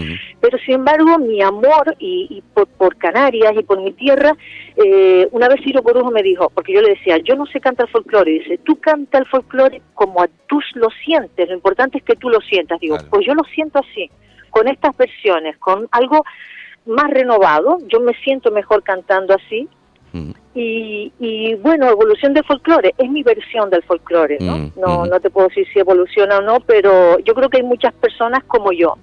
Pero 0.41 0.59
sin 0.59 0.75
embargo, 0.77 1.19
mi 1.19 1.43
amor 1.43 1.97
y, 1.99 2.29
y 2.31 2.43
por, 2.55 2.69
por 2.69 2.97
Canarias 2.97 3.55
y 3.59 3.65
por 3.65 3.81
mi 3.81 3.93
tierra, 3.93 4.37
eh, 4.77 5.27
una 5.33 5.49
vez 5.49 5.61
Ciro 5.65 5.83
Corujo 5.83 6.13
me 6.13 6.23
dijo, 6.23 6.51
porque 6.51 6.73
yo 6.75 6.81
le 6.83 6.91
decía, 6.91 7.17
yo 7.19 7.35
no 7.35 7.47
sé 7.47 7.59
cantar 7.61 7.89
folclore, 7.89 8.31
y 8.31 8.39
dice, 8.39 8.59
tú 8.59 8.77
canta 8.77 9.19
el 9.19 9.27
folclore 9.27 9.83
como 9.95 10.23
a 10.23 10.29
tú 10.47 10.61
lo 10.75 10.89
sientes, 11.05 11.49
lo 11.49 11.55
importante 11.55 11.99
es 11.99 12.05
que 12.05 12.15
tú 12.15 12.29
lo 12.29 12.41
sientas. 12.41 12.79
Digo, 12.79 12.97
Claro. 12.97 13.11
pues 13.11 13.27
yo 13.27 13.35
lo 13.35 13.43
siento 13.55 13.81
así, 13.81 14.11
con 14.51 14.69
estas 14.69 14.97
versiones, 14.97 15.57
con 15.59 15.89
algo 15.91 16.23
más 16.87 17.11
renovado, 17.11 17.79
yo 17.89 18.01
me 18.01 18.13
siento 18.23 18.51
mejor 18.51 18.83
cantando 18.83 19.35
así. 19.35 19.69
Y, 20.55 21.13
y 21.19 21.55
bueno, 21.55 21.89
evolución 21.89 22.35
del 22.35 22.45
folclore, 22.45 22.95
es 22.99 23.11
mi 23.11 23.23
versión 23.23 23.71
del 23.71 23.83
folclore, 23.85 24.37
¿no? 24.41 24.59
Mm, 24.59 24.73
no, 24.77 25.07
no 25.07 25.21
te 25.21 25.31
puedo 25.31 25.49
decir 25.49 25.67
si 25.73 25.79
evoluciona 25.79 26.39
o 26.39 26.43
no, 26.43 26.61
pero 26.61 27.19
yo 27.21 27.35
creo 27.35 27.49
que 27.49 27.59
hay 27.59 27.63
muchas 27.63 27.95
personas 27.95 28.45
como 28.45 28.71
yo, 28.73 28.97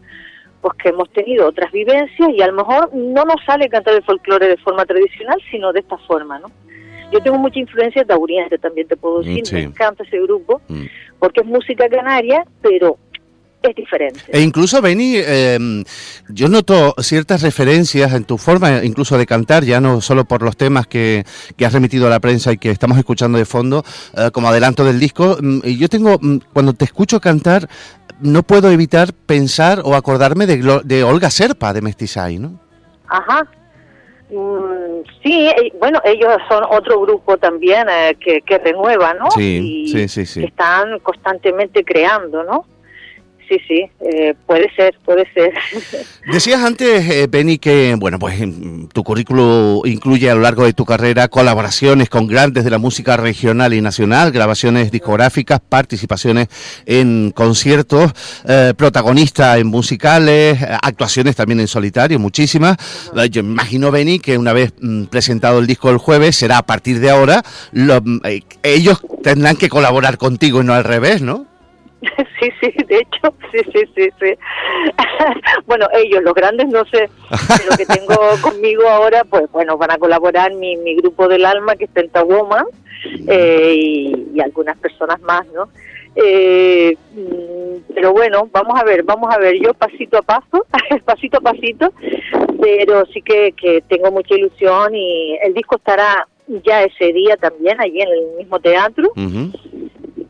pues 0.61 0.73
que 0.81 0.89
hemos 0.89 1.09
tenido 1.11 1.47
otras 1.47 1.71
vivencias 1.71 2.29
y 2.29 2.41
a 2.41 2.47
lo 2.47 2.53
mejor 2.53 2.93
no 2.93 3.23
nos 3.25 3.43
sale 3.45 3.67
cantar 3.69 3.95
el 3.95 4.03
folclore 4.03 4.47
de 4.49 4.57
forma 4.57 4.85
tradicional, 4.85 5.37
sino 5.49 5.73
de 5.73 5.79
esta 5.79 5.97
forma, 5.99 6.37
¿no? 6.39 6.47
Yo 7.11 7.19
tengo 7.21 7.39
mucha 7.39 7.57
influencia 7.57 8.05
tauriense, 8.05 8.59
también 8.59 8.87
te 8.87 8.95
puedo 8.95 9.19
decir, 9.23 9.41
Mm, 9.41 9.45
sí. 9.45 9.55
me 9.55 9.61
encanta 9.63 10.03
ese 10.03 10.19
grupo, 10.21 10.61
Mm. 10.67 10.83
porque 11.17 11.41
es 11.41 11.47
música 11.47 11.89
canaria, 11.89 12.45
pero 12.61 12.97
es 13.61 13.75
diferente. 13.75 14.21
E 14.27 14.41
incluso, 14.41 14.81
Beni, 14.81 15.15
eh, 15.17 15.83
yo 16.29 16.47
noto 16.47 16.95
ciertas 16.99 17.41
referencias 17.41 18.13
en 18.13 18.23
tu 18.23 18.37
forma 18.37 18.83
incluso 18.83 19.17
de 19.17 19.25
cantar, 19.25 19.63
ya 19.63 19.81
no 19.81 20.01
solo 20.01 20.25
por 20.25 20.41
los 20.41 20.55
temas 20.55 20.87
que, 20.87 21.25
que 21.57 21.65
has 21.65 21.73
remitido 21.73 22.07
a 22.07 22.09
la 22.09 22.19
prensa 22.19 22.53
y 22.53 22.57
que 22.57 22.71
estamos 22.71 22.97
escuchando 22.97 23.37
de 23.37 23.45
fondo, 23.45 23.83
eh, 24.15 24.29
como 24.31 24.47
adelanto 24.47 24.85
del 24.85 24.99
disco. 24.99 25.37
Mm, 25.41 25.59
y 25.63 25.77
yo 25.77 25.89
tengo, 25.89 26.17
mm, 26.21 26.37
cuando 26.53 26.73
te 26.73 26.85
escucho 26.85 27.19
cantar, 27.19 27.67
no 28.21 28.43
puedo 28.43 28.71
evitar 28.71 29.13
pensar 29.13 29.81
o 29.83 29.95
acordarme 29.95 30.45
de, 30.45 31.03
Olga 31.03 31.29
Serpa, 31.29 31.73
de 31.73 31.81
Mestizay, 31.81 32.39
¿no? 32.39 32.59
Ajá. 33.07 33.45
Mm, 34.29 35.03
sí, 35.23 35.47
eh, 35.47 35.73
bueno, 35.79 35.99
ellos 36.05 36.33
son 36.47 36.63
otro 36.69 37.01
grupo 37.01 37.37
también 37.37 37.87
eh, 37.89 38.15
que, 38.19 38.41
que 38.41 38.57
renueva, 38.59 39.13
¿no? 39.15 39.31
Sí, 39.31 39.85
Y 39.85 39.87
sí, 39.87 40.07
sí, 40.07 40.25
sí. 40.25 40.39
que 40.41 40.45
están 40.47 40.99
constantemente 40.99 41.83
creando, 41.83 42.43
¿no? 42.43 42.65
Sí, 43.49 43.57
sí, 43.67 43.83
eh, 44.01 44.35
puede 44.45 44.71
ser, 44.75 44.95
puede 45.03 45.25
ser. 45.33 45.51
Decías 46.31 46.61
antes, 46.63 47.09
eh, 47.09 47.25
Benny, 47.27 47.57
que 47.57 47.95
bueno, 47.97 48.19
pues 48.19 48.39
mm, 48.39 48.89
tu 48.93 49.03
currículo 49.03 49.81
incluye 49.85 50.29
a 50.29 50.35
lo 50.35 50.41
largo 50.41 50.65
de 50.65 50.73
tu 50.73 50.85
carrera 50.85 51.27
colaboraciones 51.29 52.09
con 52.09 52.27
grandes 52.27 52.63
de 52.63 52.69
la 52.69 52.77
música 52.77 53.17
regional 53.17 53.73
y 53.73 53.81
nacional, 53.81 54.31
grabaciones 54.31 54.91
discográficas, 54.91 55.61
participaciones 55.67 56.47
en 56.85 57.31
conciertos, 57.31 58.11
eh, 58.47 58.73
protagonista 58.77 59.57
en 59.57 59.65
musicales, 59.65 60.59
actuaciones 60.83 61.35
también 61.35 61.59
en 61.59 61.67
solitario, 61.67 62.19
muchísimas. 62.19 62.77
Eh, 63.15 63.29
Yo 63.31 63.41
me 63.43 63.53
imagino, 63.53 63.89
Benny, 63.89 64.19
que 64.19 64.37
una 64.37 64.53
vez 64.53 64.73
mm, 64.79 65.05
presentado 65.05 65.57
el 65.57 65.65
disco 65.65 65.89
el 65.89 65.97
jueves, 65.97 66.35
será 66.35 66.59
a 66.59 66.65
partir 66.67 66.99
de 66.99 67.09
ahora, 67.09 67.41
lo- 67.71 68.03
eh, 68.25 68.41
ellos 68.61 69.01
tendrán 69.23 69.55
que 69.55 69.69
colaborar 69.69 70.19
contigo 70.19 70.61
y 70.61 70.65
no 70.65 70.75
al 70.75 70.83
revés, 70.83 71.23
¿no? 71.23 71.48
sí, 72.39 72.49
sí, 72.61 72.73
de 72.87 72.97
hecho, 72.97 73.33
sí, 73.51 73.59
sí, 73.73 73.83
sí, 73.95 74.09
sí. 74.19 74.33
bueno, 75.65 75.87
ellos, 75.93 76.23
los 76.23 76.33
grandes, 76.33 76.67
no 76.67 76.85
sé, 76.85 77.09
pero 77.29 77.77
que 77.77 77.85
tengo 77.85 78.15
conmigo 78.41 78.87
ahora, 78.87 79.23
pues 79.23 79.51
bueno, 79.51 79.77
van 79.77 79.91
a 79.91 79.97
colaborar 79.97 80.53
mi, 80.53 80.77
mi 80.77 80.95
grupo 80.95 81.27
del 81.27 81.45
alma, 81.45 81.75
que 81.75 81.85
es 81.85 81.91
Pentawoman, 81.91 82.65
eh, 83.27 83.73
y, 83.75 84.27
y 84.33 84.41
algunas 84.41 84.77
personas 84.77 85.21
más, 85.21 85.45
¿no? 85.47 85.69
Eh, 86.15 86.97
mm, 87.13 87.93
pero 87.93 88.11
bueno, 88.11 88.49
vamos 88.51 88.79
a 88.79 88.83
ver, 88.83 89.03
vamos 89.03 89.33
a 89.33 89.37
ver, 89.37 89.55
yo 89.61 89.73
pasito 89.73 90.17
a 90.17 90.21
paso, 90.21 90.65
pasito 91.05 91.37
a 91.37 91.41
pasito, 91.41 91.93
pero 92.61 93.05
sí 93.07 93.21
que, 93.21 93.53
que 93.53 93.81
tengo 93.87 94.11
mucha 94.11 94.35
ilusión 94.35 94.95
y 94.95 95.37
el 95.41 95.53
disco 95.53 95.75
estará 95.75 96.27
ya 96.65 96.83
ese 96.83 97.13
día 97.13 97.37
también 97.37 97.79
allí 97.79 98.01
en 98.01 98.09
el 98.09 98.37
mismo 98.39 98.59
teatro 98.59 99.11
Ujú. 99.15 99.51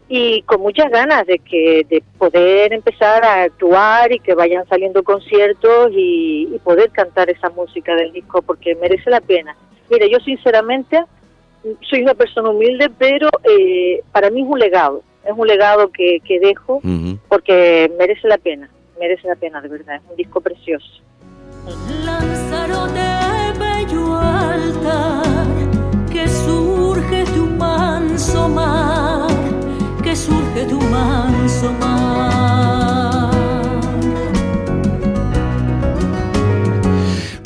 Y 0.09 0.41
con 0.41 0.61
muchas 0.61 0.89
ganas 0.89 1.25
de 1.27 1.37
que 1.37 1.85
de 1.87 2.03
poder 2.17 2.73
empezar 2.73 3.23
a 3.23 3.43
actuar 3.43 4.11
y 4.11 4.19
que 4.19 4.33
vayan 4.33 4.67
saliendo 4.67 5.03
conciertos 5.03 5.91
y, 5.91 6.49
y 6.51 6.59
poder 6.59 6.89
cantar 6.89 7.29
esa 7.29 7.49
música 7.51 7.95
del 7.95 8.11
disco 8.11 8.41
porque 8.41 8.75
merece 8.75 9.11
la 9.11 9.21
pena. 9.21 9.55
Mira, 9.89 10.07
yo 10.07 10.17
sinceramente 10.19 10.99
soy 11.87 12.01
una 12.01 12.15
persona 12.15 12.49
humilde, 12.49 12.89
pero 12.97 13.29
eh, 13.43 14.01
para 14.11 14.31
mí 14.31 14.41
es 14.41 14.47
un 14.47 14.59
legado, 14.59 15.03
es 15.23 15.33
un 15.35 15.47
legado 15.47 15.91
que, 15.91 16.19
que 16.25 16.39
dejo 16.39 16.81
porque 17.27 17.91
merece 17.99 18.27
la 18.27 18.39
pena, 18.39 18.67
merece 18.99 19.27
la 19.27 19.35
pena 19.35 19.61
de 19.61 19.69
verdad, 19.69 19.97
es 19.97 20.09
un 20.09 20.15
disco 20.15 20.41
precioso. 20.41 20.89
Lanzarote 22.03 23.59
bello 23.59 24.17
altar 24.17 25.28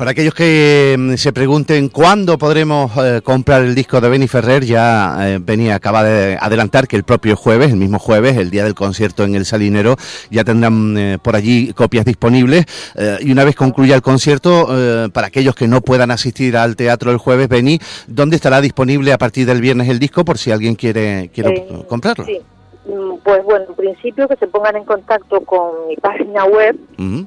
Para 0.04 0.12
aquellos 0.12 0.34
que 0.34 0.98
mm, 1.00 1.14
se 1.14 1.32
pregunten 1.32 1.88
cuándo 1.88 2.38
podremos 2.38 2.92
eh, 2.98 3.22
comprar 3.24 3.64
el 3.64 3.74
disco 3.74 4.02
de 4.02 4.10
Benny 4.10 4.28
Ferrer, 4.28 4.66
ya 4.66 5.16
eh, 5.22 5.40
Benny 5.42 5.70
acaba 5.70 6.04
de 6.04 6.38
adelantar 6.42 6.90
que 6.90 6.98
el 6.98 7.06
propio 7.06 7.38
jueves, 7.38 7.72
el 7.72 7.78
mismo 7.78 8.00
jueves, 8.00 8.36
el 8.36 8.50
día 8.50 8.66
del 8.66 8.76
concierto 8.76 9.24
en 9.24 9.34
el 9.34 9.46
Salinero, 9.46 9.96
ya 10.30 10.44
tendrán 10.44 10.98
eh, 10.98 11.20
por 11.24 11.38
allí 11.38 11.72
copias 11.72 12.04
disponibles. 12.04 12.66
Eh, 12.96 13.20
y 13.22 13.32
una 13.32 13.46
vez 13.46 13.56
concluya 13.56 13.96
el 13.96 14.02
concierto, 14.02 14.68
eh, 14.72 15.08
para 15.14 15.28
aquellos 15.28 15.56
que 15.56 15.70
no 15.70 15.80
puedan 15.80 16.12
asistir 16.12 16.58
al 16.58 16.76
teatro 16.76 17.10
el 17.10 17.18
jueves, 17.18 17.48
Benny, 17.48 17.80
¿dónde 18.06 18.36
estará 18.36 18.60
disponible 18.60 19.14
a 19.14 19.18
partir 19.18 19.46
del 19.46 19.62
viernes 19.62 19.88
el 19.88 20.00
disco 20.00 20.26
por 20.26 20.38
si 20.38 20.52
alguien 20.52 20.76
quiere, 20.76 21.32
quiere 21.34 21.66
comprarlo? 21.88 22.26
Sí. 22.26 22.42
Mm, 22.86 23.18
Pues 23.24 23.44
bueno, 23.44 23.66
en 23.70 23.76
principio 23.76 24.28
que 24.28 24.36
se 24.36 24.48
pongan 24.48 24.76
en 24.76 24.84
contacto 24.86 25.42
con 25.42 25.88
mi 25.88 25.96
página 25.96 26.46
web 26.46 26.76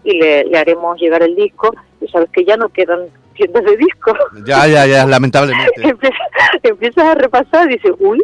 y 0.04 0.18
le, 0.18 0.44
le 0.44 0.58
haremos 0.58 0.98
llegar 1.00 1.22
el 1.22 1.34
disco. 1.34 1.72
Y 2.00 2.08
sabes 2.08 2.28
que 2.30 2.44
ya 2.44 2.56
no 2.56 2.68
quedan 2.68 3.06
tiendas 3.34 3.64
de 3.64 3.76
discos. 3.76 4.16
Ya, 4.46 4.66
ya, 4.66 4.86
ya, 4.86 5.06
lamentablemente. 5.16 5.72
Empiezas, 5.82 6.18
empiezas 6.62 7.04
a 7.04 7.14
repasar 7.14 7.70
y 7.70 7.74
dices, 7.74 7.92
uy, 7.98 8.22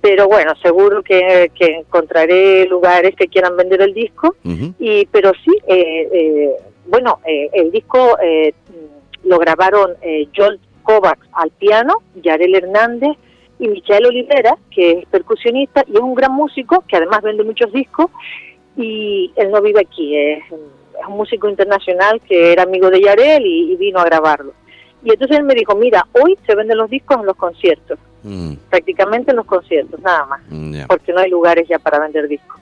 pero 0.00 0.26
bueno, 0.28 0.52
seguro 0.62 1.02
que, 1.02 1.50
que 1.54 1.78
encontraré 1.78 2.66
lugares 2.66 3.14
que 3.16 3.28
quieran 3.28 3.56
vender 3.56 3.80
el 3.82 3.94
disco. 3.94 4.34
Y 4.78 5.06
Pero 5.06 5.32
sí, 5.44 5.52
eh, 5.66 6.08
eh, 6.12 6.50
bueno, 6.86 7.20
eh, 7.26 7.48
el 7.54 7.70
disco 7.70 8.18
eh, 8.22 8.52
lo 9.24 9.38
grabaron 9.38 9.92
eh, 10.02 10.28
Joel 10.36 10.60
Kovacs 10.82 11.26
al 11.32 11.50
piano, 11.50 12.02
Yarel 12.22 12.54
Hernández 12.54 13.16
y 13.58 13.68
Michael 13.68 14.06
Olivera, 14.06 14.56
que 14.70 14.90
es 15.00 15.06
percusionista 15.06 15.84
y 15.86 15.94
es 15.94 16.00
un 16.00 16.14
gran 16.14 16.32
músico 16.32 16.84
que 16.86 16.96
además 16.96 17.22
vende 17.22 17.44
muchos 17.44 17.72
discos 17.72 18.10
y 18.76 19.32
él 19.36 19.50
no 19.50 19.62
vive 19.62 19.80
aquí, 19.80 20.16
es, 20.16 20.44
es 20.44 21.06
un 21.08 21.16
músico 21.16 21.48
internacional 21.48 22.20
que 22.22 22.52
era 22.52 22.64
amigo 22.64 22.90
de 22.90 23.00
Yarel 23.00 23.46
y, 23.46 23.72
y 23.72 23.76
vino 23.76 24.00
a 24.00 24.04
grabarlo. 24.04 24.52
Y 25.04 25.10
entonces 25.10 25.38
él 25.38 25.44
me 25.44 25.54
dijo, 25.54 25.74
mira, 25.76 26.06
hoy 26.12 26.38
se 26.46 26.54
venden 26.54 26.78
los 26.78 26.90
discos 26.90 27.18
en 27.20 27.26
los 27.26 27.36
conciertos, 27.36 27.98
Mm, 28.24 28.54
prácticamente 28.70 29.32
en 29.32 29.36
los 29.36 29.44
conciertos, 29.44 30.00
nada 30.00 30.24
más, 30.24 30.40
mm, 30.48 30.86
porque 30.88 31.12
no 31.12 31.20
hay 31.20 31.28
lugares 31.28 31.68
ya 31.68 31.78
para 31.78 31.98
vender 31.98 32.26
discos. 32.26 32.58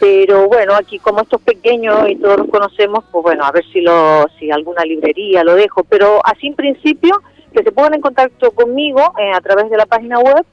Pero 0.00 0.48
bueno, 0.48 0.74
aquí 0.74 0.98
como 0.98 1.20
estos 1.20 1.40
pequeños 1.42 2.08
y 2.08 2.16
todos 2.16 2.38
los 2.38 2.48
conocemos, 2.48 3.04
pues 3.12 3.22
bueno, 3.22 3.44
a 3.44 3.52
ver 3.52 3.64
si 3.72 3.82
lo, 3.82 4.26
si 4.38 4.50
alguna 4.50 4.84
librería 4.84 5.44
lo 5.44 5.54
dejo. 5.54 5.84
Pero 5.84 6.20
así 6.24 6.46
en 6.46 6.54
principio, 6.54 7.22
que 7.56 7.62
se 7.62 7.72
pongan 7.72 7.94
en 7.94 8.02
contacto 8.02 8.50
conmigo 8.50 9.00
eh, 9.18 9.32
a 9.32 9.40
través 9.40 9.70
de 9.70 9.78
la 9.78 9.86
página 9.86 10.18
web 10.18 10.44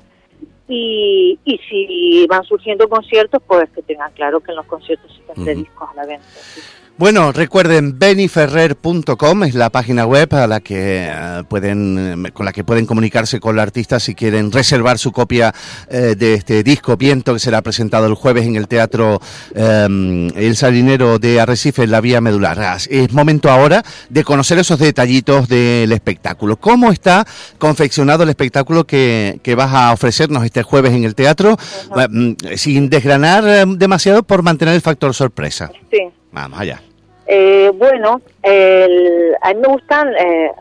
y, 0.70 1.38
y 1.44 1.58
si 1.70 2.26
van 2.28 2.44
surgiendo 2.46 2.88
conciertos, 2.88 3.42
pues 3.46 3.70
que 3.72 3.82
tengan 3.82 4.10
claro 4.14 4.40
que 4.40 4.52
en 4.52 4.56
los 4.56 4.66
conciertos 4.66 5.12
se 5.12 5.34
venden 5.34 5.58
Ujú. 5.58 5.66
discos 5.66 5.90
a 5.90 5.96
la 5.96 6.06
venta. 6.06 6.26
sí. 6.26 6.62
Bueno, 6.96 7.32
recuerden 7.32 7.98
beniferrer.com 7.98 9.44
es 9.46 9.56
la 9.56 9.72
página 9.72 10.06
web 10.06 10.32
a 10.36 10.46
la 10.46 10.60
que 10.60 11.08
eh, 11.10 11.44
pueden 11.50 12.30
con 12.34 12.46
la 12.46 12.54
que 12.54 12.64
pueden 12.64 12.86
comunicarse 12.86 13.40
con 13.40 13.56
la 13.56 13.64
artista 13.64 14.00
si 14.00 14.14
quieren 14.14 14.52
reservar 14.52 15.00
su 15.00 15.12
copia 15.12 15.56
eh, 15.90 16.14
de 16.16 16.36
este 16.36 16.62
disco 16.62 16.96
Viento 16.96 17.34
que 17.34 17.40
será 17.40 17.64
presentado 17.64 18.06
el 18.06 18.14
jueves 18.14 18.46
en 18.46 18.58
el 18.58 18.68
Teatro 18.68 19.20
eh, 19.56 20.32
El 20.36 20.56
Salinero 20.56 21.18
de 21.18 21.42
Arrecife 21.42 21.82
en 21.82 21.90
la 21.92 22.00
Vía 22.00 22.22
Medular. 22.22 22.78
Es 22.88 23.12
momento 23.12 23.50
ahora 23.50 23.84
de 24.10 24.24
conocer 24.24 24.60
esos 24.60 24.78
detallitos 24.78 25.48
del 25.48 25.92
espectáculo. 25.92 26.58
¿Cómo 26.58 26.92
está 26.92 27.26
confeccionado 27.58 28.22
el 28.22 28.30
espectáculo 28.30 28.86
que, 28.86 29.40
que 29.42 29.56
vas 29.56 29.74
a 29.74 29.94
ofrecernos 29.94 30.46
este 30.46 30.62
jueves 30.62 30.94
en 30.94 31.06
el 31.06 31.16
teatro? 31.16 31.58
Eh, 31.98 32.08
mm, 32.08 32.36
Sin 32.56 32.88
desgranar 32.92 33.44
eh, 33.48 33.66
demasiado 33.68 34.22
por 34.22 34.44
mantener 34.44 34.76
el 34.76 34.82
factor 34.82 35.16
sorpresa. 35.16 35.72
Sí. 35.90 35.98
Vamos 36.34 36.60
allá. 36.60 36.82
Eh, 37.26 37.72
bueno, 37.76 38.22
el- 38.42 39.34
a 39.42 39.54
mí 39.54 39.62
me 39.62 39.68
gustan 39.70 40.14
eh, 40.16 40.52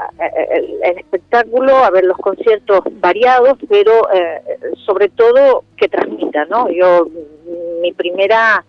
el, 0.52 0.80
el 0.84 0.98
espectáculo, 0.98 1.76
a 1.78 1.90
ver 1.90 2.04
los 2.04 2.16
conciertos 2.18 2.80
variados, 3.00 3.58
pero 3.68 4.08
eh, 4.12 4.40
sobre 4.86 5.08
todo 5.08 5.64
que 5.76 5.88
transmitan, 5.88 6.48
¿no? 6.48 6.70
Yo, 6.70 7.08
mi 7.80 7.92
primera, 7.92 8.64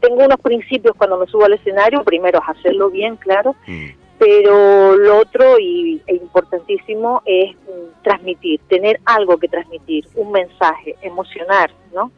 tengo 0.00 0.24
unos 0.24 0.38
principios 0.40 0.94
cuando 0.96 1.16
me 1.18 1.26
subo 1.26 1.46
al 1.46 1.54
escenario, 1.54 2.04
primero 2.04 2.38
es 2.40 2.56
hacerlo 2.58 2.88
bien, 2.90 3.16
claro, 3.16 3.56
Mm. 3.66 3.86
pero 4.18 4.94
lo 4.96 5.18
otro 5.18 5.58
y, 5.58 6.00
e 6.06 6.14
importantísimo 6.14 7.20
es 7.24 7.56
mm, 7.56 8.02
transmitir, 8.04 8.60
tener 8.68 9.00
algo 9.06 9.38
que 9.38 9.48
transmitir, 9.48 10.06
un 10.14 10.30
mensaje, 10.30 10.94
emocionar, 11.02 11.72
¿no? 11.92 12.12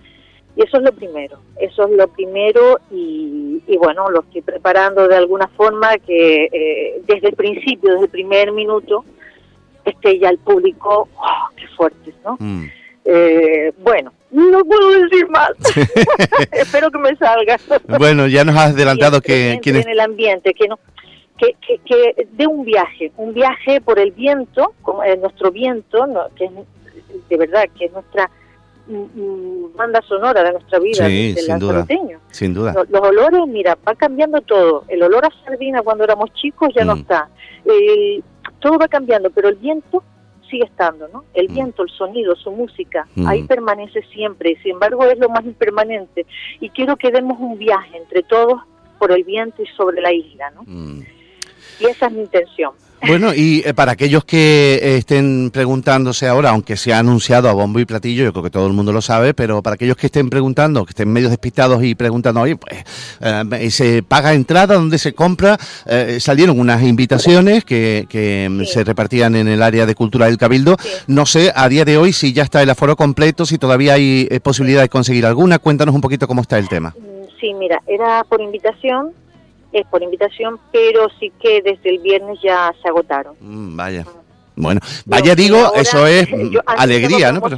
Y 0.56 0.62
eso 0.62 0.78
es 0.78 0.84
lo 0.84 0.92
primero, 0.92 1.38
eso 1.60 1.86
es 1.86 1.90
lo 1.90 2.08
primero 2.08 2.80
y, 2.90 3.62
y 3.66 3.76
bueno, 3.76 4.08
lo 4.10 4.20
estoy 4.20 4.40
preparando 4.40 5.06
de 5.06 5.16
alguna 5.16 5.48
forma 5.48 5.98
que 5.98 6.48
eh, 6.50 7.02
desde 7.06 7.28
el 7.28 7.36
principio, 7.36 7.92
desde 7.92 8.06
el 8.06 8.10
primer 8.10 8.52
minuto, 8.52 9.04
esté 9.84 10.18
ya 10.18 10.30
el 10.30 10.38
público, 10.38 11.08
¡oh, 11.14 11.48
qué 11.56 11.68
fuerte, 11.76 12.14
¿no? 12.24 12.36
Mm. 12.40 12.64
Eh, 13.04 13.72
bueno, 13.82 14.14
no 14.30 14.64
puedo 14.64 14.90
decir 15.02 15.28
más, 15.28 15.50
espero 16.52 16.90
que 16.90 16.98
me 16.98 17.14
salga. 17.16 17.56
Bueno, 17.98 18.26
ya 18.26 18.42
nos 18.42 18.56
has 18.56 18.72
adelantado 18.72 19.20
que 19.20 19.50
entre 19.50 19.60
quienes... 19.60 19.84
en 19.84 19.92
el 19.92 20.00
ambiente, 20.00 20.54
que 20.54 20.68
no 20.68 20.78
que, 21.36 21.54
que, 21.60 21.78
que 21.84 22.26
de 22.32 22.46
un 22.46 22.64
viaje, 22.64 23.12
un 23.16 23.34
viaje 23.34 23.80
por 23.80 23.98
el 23.98 24.10
viento, 24.12 24.72
como 24.82 25.02
es 25.02 25.18
nuestro 25.20 25.50
viento, 25.50 26.06
¿no? 26.06 26.28
que 26.34 26.46
es 26.46 26.50
de 27.28 27.36
verdad 27.36 27.64
que 27.78 27.86
es 27.86 27.92
nuestra 27.92 28.30
banda 28.88 30.00
sonora 30.02 30.42
de 30.44 30.52
nuestra 30.52 30.78
vida, 30.78 31.06
Sí, 31.06 31.32
del 31.34 31.44
sin 31.44 31.58
duda. 31.58 31.86
Sin 32.30 32.54
duda. 32.54 32.72
Los, 32.74 32.88
los 32.90 33.00
olores, 33.02 33.40
mira, 33.48 33.76
va 33.86 33.94
cambiando 33.94 34.40
todo. 34.42 34.84
El 34.88 35.02
olor 35.02 35.24
a 35.24 35.30
sardina 35.44 35.82
cuando 35.82 36.04
éramos 36.04 36.32
chicos 36.34 36.70
ya 36.74 36.84
no 36.84 36.96
Mm. 36.96 36.98
está. 37.00 37.28
Todo 38.60 38.78
va 38.78 38.88
cambiando, 38.88 39.30
pero 39.30 39.48
el 39.48 39.56
viento 39.56 40.02
sigue 40.48 40.64
estando, 40.64 41.08
¿no? 41.08 41.24
El 41.34 41.48
Mm. 41.48 41.54
viento, 41.54 41.82
el 41.82 41.90
sonido, 41.90 42.36
su 42.36 42.50
música, 42.52 43.06
Mm. 43.16 43.26
ahí 43.26 43.42
permanece 43.42 44.02
siempre. 44.12 44.56
Sin 44.62 44.72
embargo 44.72 45.04
es 45.04 45.18
lo 45.18 45.28
más 45.28 45.44
impermanente. 45.44 46.24
Y 46.60 46.70
quiero 46.70 46.96
que 46.96 47.10
demos 47.10 47.38
un 47.40 47.58
viaje 47.58 47.96
entre 47.96 48.22
todos 48.22 48.60
por 48.98 49.12
el 49.12 49.24
viento 49.24 49.62
y 49.62 49.66
sobre 49.76 50.00
la 50.00 50.12
isla, 50.12 50.50
¿no? 50.52 50.62
Y 51.80 51.86
esa 51.86 52.06
es 52.06 52.12
mi 52.12 52.20
intención. 52.20 52.72
Bueno, 53.06 53.34
y 53.34 53.62
eh, 53.64 53.74
para 53.74 53.92
aquellos 53.92 54.24
que 54.24 54.80
eh, 54.82 54.96
estén 54.96 55.50
preguntándose 55.52 56.26
ahora, 56.26 56.50
aunque 56.50 56.78
se 56.78 56.94
ha 56.94 56.98
anunciado 56.98 57.48
a 57.48 57.52
bombo 57.52 57.78
y 57.78 57.84
platillo, 57.84 58.24
yo 58.24 58.32
creo 58.32 58.42
que 58.42 58.50
todo 58.50 58.66
el 58.66 58.72
mundo 58.72 58.90
lo 58.90 59.02
sabe, 59.02 59.34
pero 59.34 59.62
para 59.62 59.74
aquellos 59.74 59.96
que 59.98 60.06
estén 60.06 60.30
preguntando, 60.30 60.84
que 60.84 60.90
estén 60.90 61.12
medio 61.12 61.28
despistados 61.28 61.84
y 61.84 61.94
preguntando, 61.94 62.40
oye, 62.40 62.56
pues, 62.56 62.84
eh, 63.20 63.70
¿se 63.70 64.02
paga 64.02 64.32
entrada? 64.32 64.74
¿Dónde 64.74 64.96
se 64.98 65.12
compra? 65.12 65.58
Eh, 65.84 66.16
salieron 66.20 66.58
unas 66.58 66.82
invitaciones 66.82 67.64
que, 67.64 68.06
que 68.08 68.48
mm, 68.50 68.60
Sí. 68.60 68.66
se 68.72 68.84
repartían 68.84 69.36
en 69.36 69.46
el 69.48 69.62
área 69.62 69.84
de 69.84 69.94
cultura 69.94 70.26
del 70.26 70.38
Cabildo. 70.38 70.76
Sí. 70.80 70.88
No 71.06 71.26
sé, 71.26 71.52
a 71.54 71.68
día 71.68 71.84
de 71.84 71.98
hoy, 71.98 72.14
si 72.14 72.32
ya 72.32 72.44
está 72.44 72.62
el 72.62 72.70
aforo 72.70 72.96
completo, 72.96 73.44
si 73.44 73.58
todavía 73.58 73.92
hay 73.94 74.26
posibilidad 74.42 74.80
de 74.80 74.88
conseguir 74.88 75.26
alguna. 75.26 75.58
Cuéntanos 75.58 75.94
un 75.94 76.00
poquito 76.00 76.26
cómo 76.26 76.40
está 76.40 76.58
el 76.58 76.68
tema. 76.68 76.94
Mm, 76.98 77.16
Sí, 77.38 77.52
mira, 77.52 77.82
era 77.86 78.24
por 78.24 78.40
invitación, 78.40 79.10
es 79.72 79.86
por 79.86 80.02
invitación, 80.02 80.58
pero 80.72 81.08
sí 81.20 81.32
que 81.40 81.62
desde 81.62 81.90
el 81.90 81.98
viernes 81.98 82.38
ya 82.42 82.72
se 82.82 82.88
agotaron. 82.88 83.34
Mm, 83.40 83.76
vaya. 83.76 84.04
Bueno, 84.58 84.80
vaya 85.04 85.34
digo, 85.34 85.58
ahora- 85.58 85.80
eso 85.82 86.06
es 86.06 86.26
mm, 86.32 86.50
yo 86.50 86.60
alegría, 86.66 87.30
¿no? 87.30 87.42
Pero- 87.42 87.56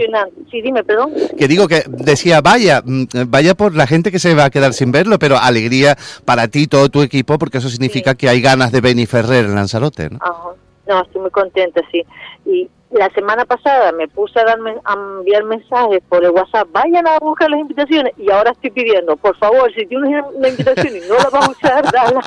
Sí, 0.50 0.60
dime, 0.60 0.82
perdón. 0.82 1.12
que 1.38 1.46
digo 1.46 1.68
que 1.68 1.84
decía 1.86 2.40
vaya, 2.40 2.82
mm, 2.84 3.04
vaya 3.28 3.54
por 3.54 3.74
la 3.76 3.86
gente 3.86 4.10
que 4.10 4.18
se 4.18 4.34
va 4.34 4.46
a 4.46 4.50
quedar 4.50 4.72
sin 4.72 4.90
verlo, 4.90 5.16
pero 5.18 5.38
alegría 5.38 5.96
para 6.24 6.48
ti, 6.48 6.66
todo 6.66 6.88
tu 6.88 7.02
equipo, 7.02 7.38
porque 7.38 7.58
eso 7.58 7.68
significa 7.68 8.12
Sí. 8.12 8.16
que 8.16 8.28
hay 8.28 8.40
ganas 8.40 8.72
de 8.72 8.80
Benny 8.80 9.06
Ferrer 9.06 9.44
en 9.44 9.54
Lanzarote, 9.54 10.10
¿no? 10.10 10.18
Ajá. 10.20 10.48
No, 10.88 11.02
estoy 11.02 11.20
muy 11.20 11.30
contenta, 11.30 11.82
sí. 11.92 12.02
Y 12.46 12.68
la 12.90 13.10
semana 13.10 13.44
pasada 13.44 13.92
me 13.92 14.08
puse 14.08 14.40
a, 14.40 14.44
darme, 14.44 14.74
a 14.84 14.94
enviar 14.94 15.44
mensajes 15.44 16.00
por 16.08 16.24
el 16.24 16.30
WhatsApp, 16.30 16.68
vayan 16.72 17.06
a 17.06 17.18
buscar 17.18 17.50
las 17.50 17.60
invitaciones, 17.60 18.12
y 18.16 18.30
ahora 18.30 18.52
estoy 18.52 18.70
pidiendo, 18.70 19.16
por 19.16 19.36
favor, 19.36 19.70
si 19.74 19.86
tienes 19.86 20.24
una- 20.34 20.48
invitación 20.48 20.96
y 20.96 21.00
no 21.08 21.14
la 21.16 21.28
vas 21.30 21.48
a 21.48 21.50
usar, 21.50 21.84
dala. 21.92 22.22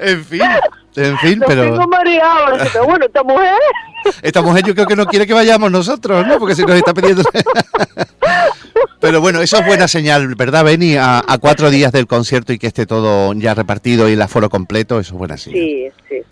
En 0.00 0.24
fin, 0.24 0.42
en 0.96 1.18
fin, 1.18 1.42
pero 1.46 1.62
tengo 1.62 1.86
mareado, 1.86 2.56
que, 2.72 2.78
bueno, 2.80 3.06
esta 3.06 3.22
mujer... 3.22 3.54
esta 4.22 4.42
mujer 4.42 4.64
yo 4.64 4.74
creo 4.74 4.86
que 4.86 4.96
no 4.96 5.06
quiere 5.06 5.26
que 5.26 5.34
vayamos 5.34 5.70
nosotros, 5.70 6.26
¿no? 6.26 6.38
Porque 6.38 6.54
si 6.54 6.62
nos 6.64 6.76
está 6.76 6.92
pidiendo... 6.94 7.22
Pero 8.98 9.20
bueno, 9.20 9.40
eso 9.40 9.58
es 9.58 9.66
buena 9.66 9.86
señal, 9.88 10.34
¿verdad, 10.34 10.64
Benny? 10.64 10.96
A, 10.96 11.18
a 11.26 11.38
cuatro 11.38 11.70
días 11.70 11.92
del 11.92 12.06
concierto 12.06 12.52
y 12.52 12.58
que 12.58 12.66
esté 12.66 12.86
todo 12.86 13.32
ya 13.34 13.54
repartido 13.54 14.08
y 14.08 14.14
el 14.14 14.22
aforo 14.22 14.48
completo, 14.50 14.98
eso 14.98 15.14
es 15.14 15.18
buena 15.18 15.36
señal. 15.36 15.60
Sí, 15.60 15.88
sí. 16.08 16.22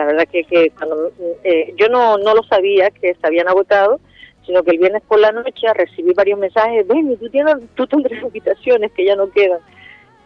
La 0.00 0.06
verdad 0.06 0.28
que, 0.32 0.44
que 0.44 0.70
cuando 0.70 1.12
eh, 1.44 1.74
yo 1.76 1.90
no, 1.90 2.16
no 2.16 2.34
lo 2.34 2.42
sabía 2.44 2.90
que 2.90 3.12
se 3.12 3.26
habían 3.26 3.48
agotado, 3.48 4.00
sino 4.46 4.62
que 4.62 4.70
el 4.70 4.78
viernes 4.78 5.02
por 5.06 5.20
la 5.20 5.30
noche 5.30 5.66
recibí 5.74 6.14
varios 6.14 6.38
mensajes, 6.38 6.88
ven, 6.88 7.18
tú 7.18 7.28
tienes, 7.28 7.56
tú 7.74 7.86
tendrás 7.86 8.22
invitaciones 8.22 8.92
que 8.92 9.04
ya 9.04 9.14
no 9.14 9.30
quedan. 9.30 9.60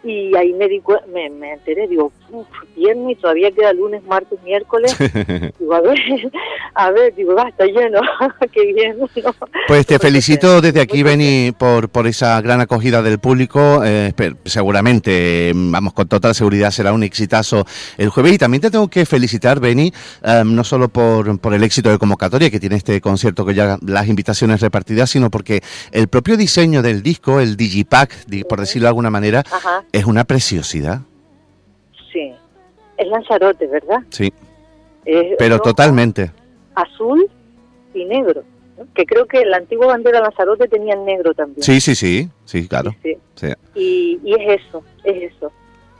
Y 0.05 0.37
ahí 0.37 0.53
me, 0.53 0.69
di, 0.69 0.83
me, 1.13 1.31
me 1.31 1.53
enteré, 1.55 1.89
digo, 1.89 2.13
uff, 2.31 2.47
viernes 2.77 3.17
y 3.17 3.21
todavía 3.21 3.51
queda 3.51 3.73
lunes, 3.73 4.03
martes, 4.05 4.39
miércoles. 4.45 4.95
digo, 5.59 5.75
a 5.75 5.81
ver, 5.81 5.99
a 6.75 6.91
ver, 6.91 7.15
digo, 7.15 7.35
va, 7.35 7.49
está 7.49 7.65
lleno, 7.65 8.01
qué 8.53 8.73
bien. 8.73 8.99
¿no? 8.99 9.09
Pues 9.67 9.87
te 9.87 9.99
felicito 9.99 10.61
desde 10.61 10.81
aquí. 10.81 11.03
Beni, 11.03 11.53
por, 11.57 11.89
por 11.89 12.07
esa 12.07 12.41
gran 12.41 12.61
acogida 12.61 13.03
del 13.03 13.19
público. 13.19 13.83
Eh, 13.85 14.13
seguramente, 14.45 15.49
eh, 15.51 15.53
vamos, 15.55 15.93
con 15.95 16.07
total 16.09 16.35
seguridad 16.35 16.71
será 16.71 16.93
un 16.93 17.03
exitazo 17.03 17.65
el 17.99 18.11
jueves. 18.11 18.35
Y 18.35 18.39
también 18.39 18.61
te 18.61 18.71
tengo 18.71 18.89
que 18.89 19.07
felicitar, 19.07 19.61
Beni, 19.61 19.93
eh, 20.23 20.43
no 20.45 20.65
solo 20.65 20.89
por, 20.89 21.39
por 21.39 21.55
el 21.55 21.63
éxito 21.63 21.91
de 21.91 21.99
convocatoria 21.99 22.51
que 22.51 22.61
tiene 22.61 22.77
este 22.77 23.01
concierto, 23.01 23.45
que 23.47 23.55
ya 23.55 23.79
las 23.87 24.07
invitaciones 24.09 24.61
repartidas, 24.61 25.11
sino 25.11 25.31
porque 25.31 25.63
el 25.93 26.09
propio 26.09 26.37
diseño 26.37 26.83
del 26.83 27.03
disco, 27.03 27.41
el 27.41 27.57
Digipack, 27.57 28.27
di- 28.27 28.45
por 28.45 28.61
decirlo 28.61 28.85
de 28.85 28.89
alguna 28.89 29.11
manera, 29.11 29.43
Ajá, 29.51 29.85
es 29.99 30.05
una 30.07 30.25
preciosidad. 30.25 31.01
sí. 32.13 32.33
Es 32.97 33.09
Lanzarote, 33.09 33.67
¿verdad? 33.67 33.99
Sí, 34.11 34.33
Es 35.05 35.35
pero 35.37 35.59
totalmente. 35.59 36.31
azul 36.77 37.29
y 37.93 38.05
negro. 38.05 38.45
¿no? 38.79 38.87
Que 38.95 39.05
creo 39.05 39.27
que 39.27 39.45
la 39.45 39.57
antigua 39.57 39.89
bandera 39.89 40.19
de 40.19 40.23
Lanzarote 40.23 40.69
tenía 40.69 40.95
negro 40.95 41.35
también. 41.35 41.61
Sí, 41.63 41.81
sí, 41.81 41.97
sí, 41.97 42.29
sí, 42.45 42.69
claro. 42.69 42.95
Sí, 43.03 43.17
Sí. 43.35 43.49
Y, 43.75 44.21
y 44.23 44.35
es 44.35 44.61
eso, 44.61 44.85
es 45.03 45.33
eso. 45.33 45.51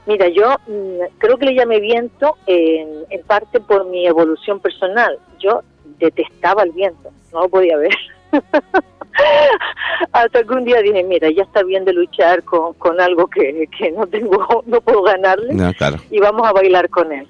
Mira, 0.05 0.29
yo 0.29 0.55
mm, 0.67 1.17
creo 1.17 1.37
que 1.37 1.47
le 1.47 1.55
llamé 1.55 1.81
viento 1.81 2.37
en, 2.47 2.87
en 3.09 3.21
parte 3.23 3.59
por 3.59 3.85
mi 3.87 4.07
evolución 4.07 4.61
personal. 4.61 5.19
Yo 5.39 5.63
detestaba 5.99 6.63
el 6.63 6.71
viento, 6.71 7.11
no 7.33 7.41
lo 7.41 7.49
podía 7.49 7.75
ver. 7.75 7.91
Hasta 10.11 10.43
que 10.43 10.53
un 10.53 10.65
día 10.65 10.81
dije, 10.81 11.03
mira, 11.03 11.29
ya 11.29 11.43
está 11.43 11.63
bien 11.63 11.85
de 11.85 11.93
luchar 11.93 12.43
con, 12.43 12.73
con 12.73 12.99
algo 12.99 13.27
que, 13.27 13.67
que 13.77 13.91
no 13.91 14.07
tengo, 14.07 14.63
no 14.65 14.81
puedo 14.81 15.03
ganarle 15.03 15.53
No, 15.53 15.73
claro. 15.73 15.97
y 16.11 16.19
vamos 16.19 16.47
a 16.47 16.53
bailar 16.53 16.89
con 16.89 17.11
él. 17.11 17.27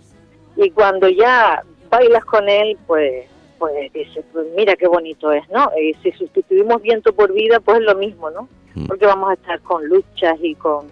Y 0.57 0.69
cuando 0.71 1.09
ya 1.09 1.63
bailas 1.89 2.25
con 2.25 2.47
él, 2.49 2.77
pues 2.87 3.25
pues 3.57 3.91
dices, 3.93 4.23
pues 4.33 4.45
mira 4.55 4.75
qué 4.75 4.87
bonito 4.87 5.31
es, 5.31 5.47
¿no? 5.49 5.71
Y 5.81 5.93
si 6.03 6.11
sustituimos 6.11 6.81
viento 6.81 7.13
por 7.13 7.31
vida, 7.33 7.59
pues 7.59 7.79
es 7.79 7.85
lo 7.85 7.95
mismo, 7.95 8.29
¿no? 8.29 8.49
Mm. 8.75 8.85
Porque 8.87 9.05
vamos 9.05 9.29
a 9.29 9.33
estar 9.33 9.59
con 9.61 9.85
luchas 9.87 10.35
y 10.41 10.55
con, 10.55 10.87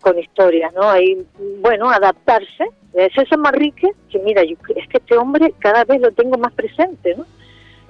con 0.00 0.18
historias, 0.18 0.72
¿no? 0.74 0.88
Ahí, 0.88 1.26
bueno, 1.60 1.90
adaptarse. 1.90 2.66
Es 2.92 3.12
César 3.14 3.38
Manrique, 3.38 3.88
que 4.10 4.18
mira, 4.18 4.42
yo, 4.44 4.56
es 4.76 4.88
que 4.88 4.98
este 4.98 5.16
hombre 5.16 5.54
cada 5.58 5.84
vez 5.84 6.00
lo 6.00 6.10
tengo 6.12 6.36
más 6.36 6.52
presente, 6.52 7.14
¿no? 7.14 7.24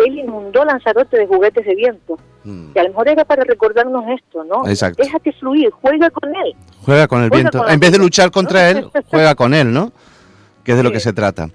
Él 0.05 0.19
inundó 0.19 0.65
Lanzarote 0.65 1.17
de 1.19 1.27
juguetes 1.27 1.65
de 1.65 1.75
viento. 1.75 2.19
Mm. 2.45 2.71
Y 2.75 2.79
a 2.79 2.83
lo 2.85 2.89
mejor 2.91 3.09
era 3.09 3.25
para 3.25 3.45
recordarnos 3.45 4.05
esto, 4.09 4.45
¿no? 4.45 4.67
Exacto. 4.69 5.03
Déjate 5.03 5.33
fluir, 5.33 5.71
juega 5.71 6.11
con 6.11 6.35
él. 6.35 6.55
Juega 6.83 7.07
con 7.07 7.23
el 7.23 7.29
Juega 7.29 7.43
viento. 7.43 7.59
con 7.59 7.71
en 7.71 7.81
vez 7.81 7.93
de 7.93 7.99
luchar 7.99 8.31
contra 8.31 8.71
él, 8.71 8.89
juega 9.11 9.35
con 9.35 9.55
él, 9.55 9.73
¿no? 9.73 9.93
Que 10.65 10.73
es 10.73 10.77
de 10.77 10.83
lo 10.83 10.93
que 10.93 11.01
se 11.01 11.13
trata. 11.13 11.49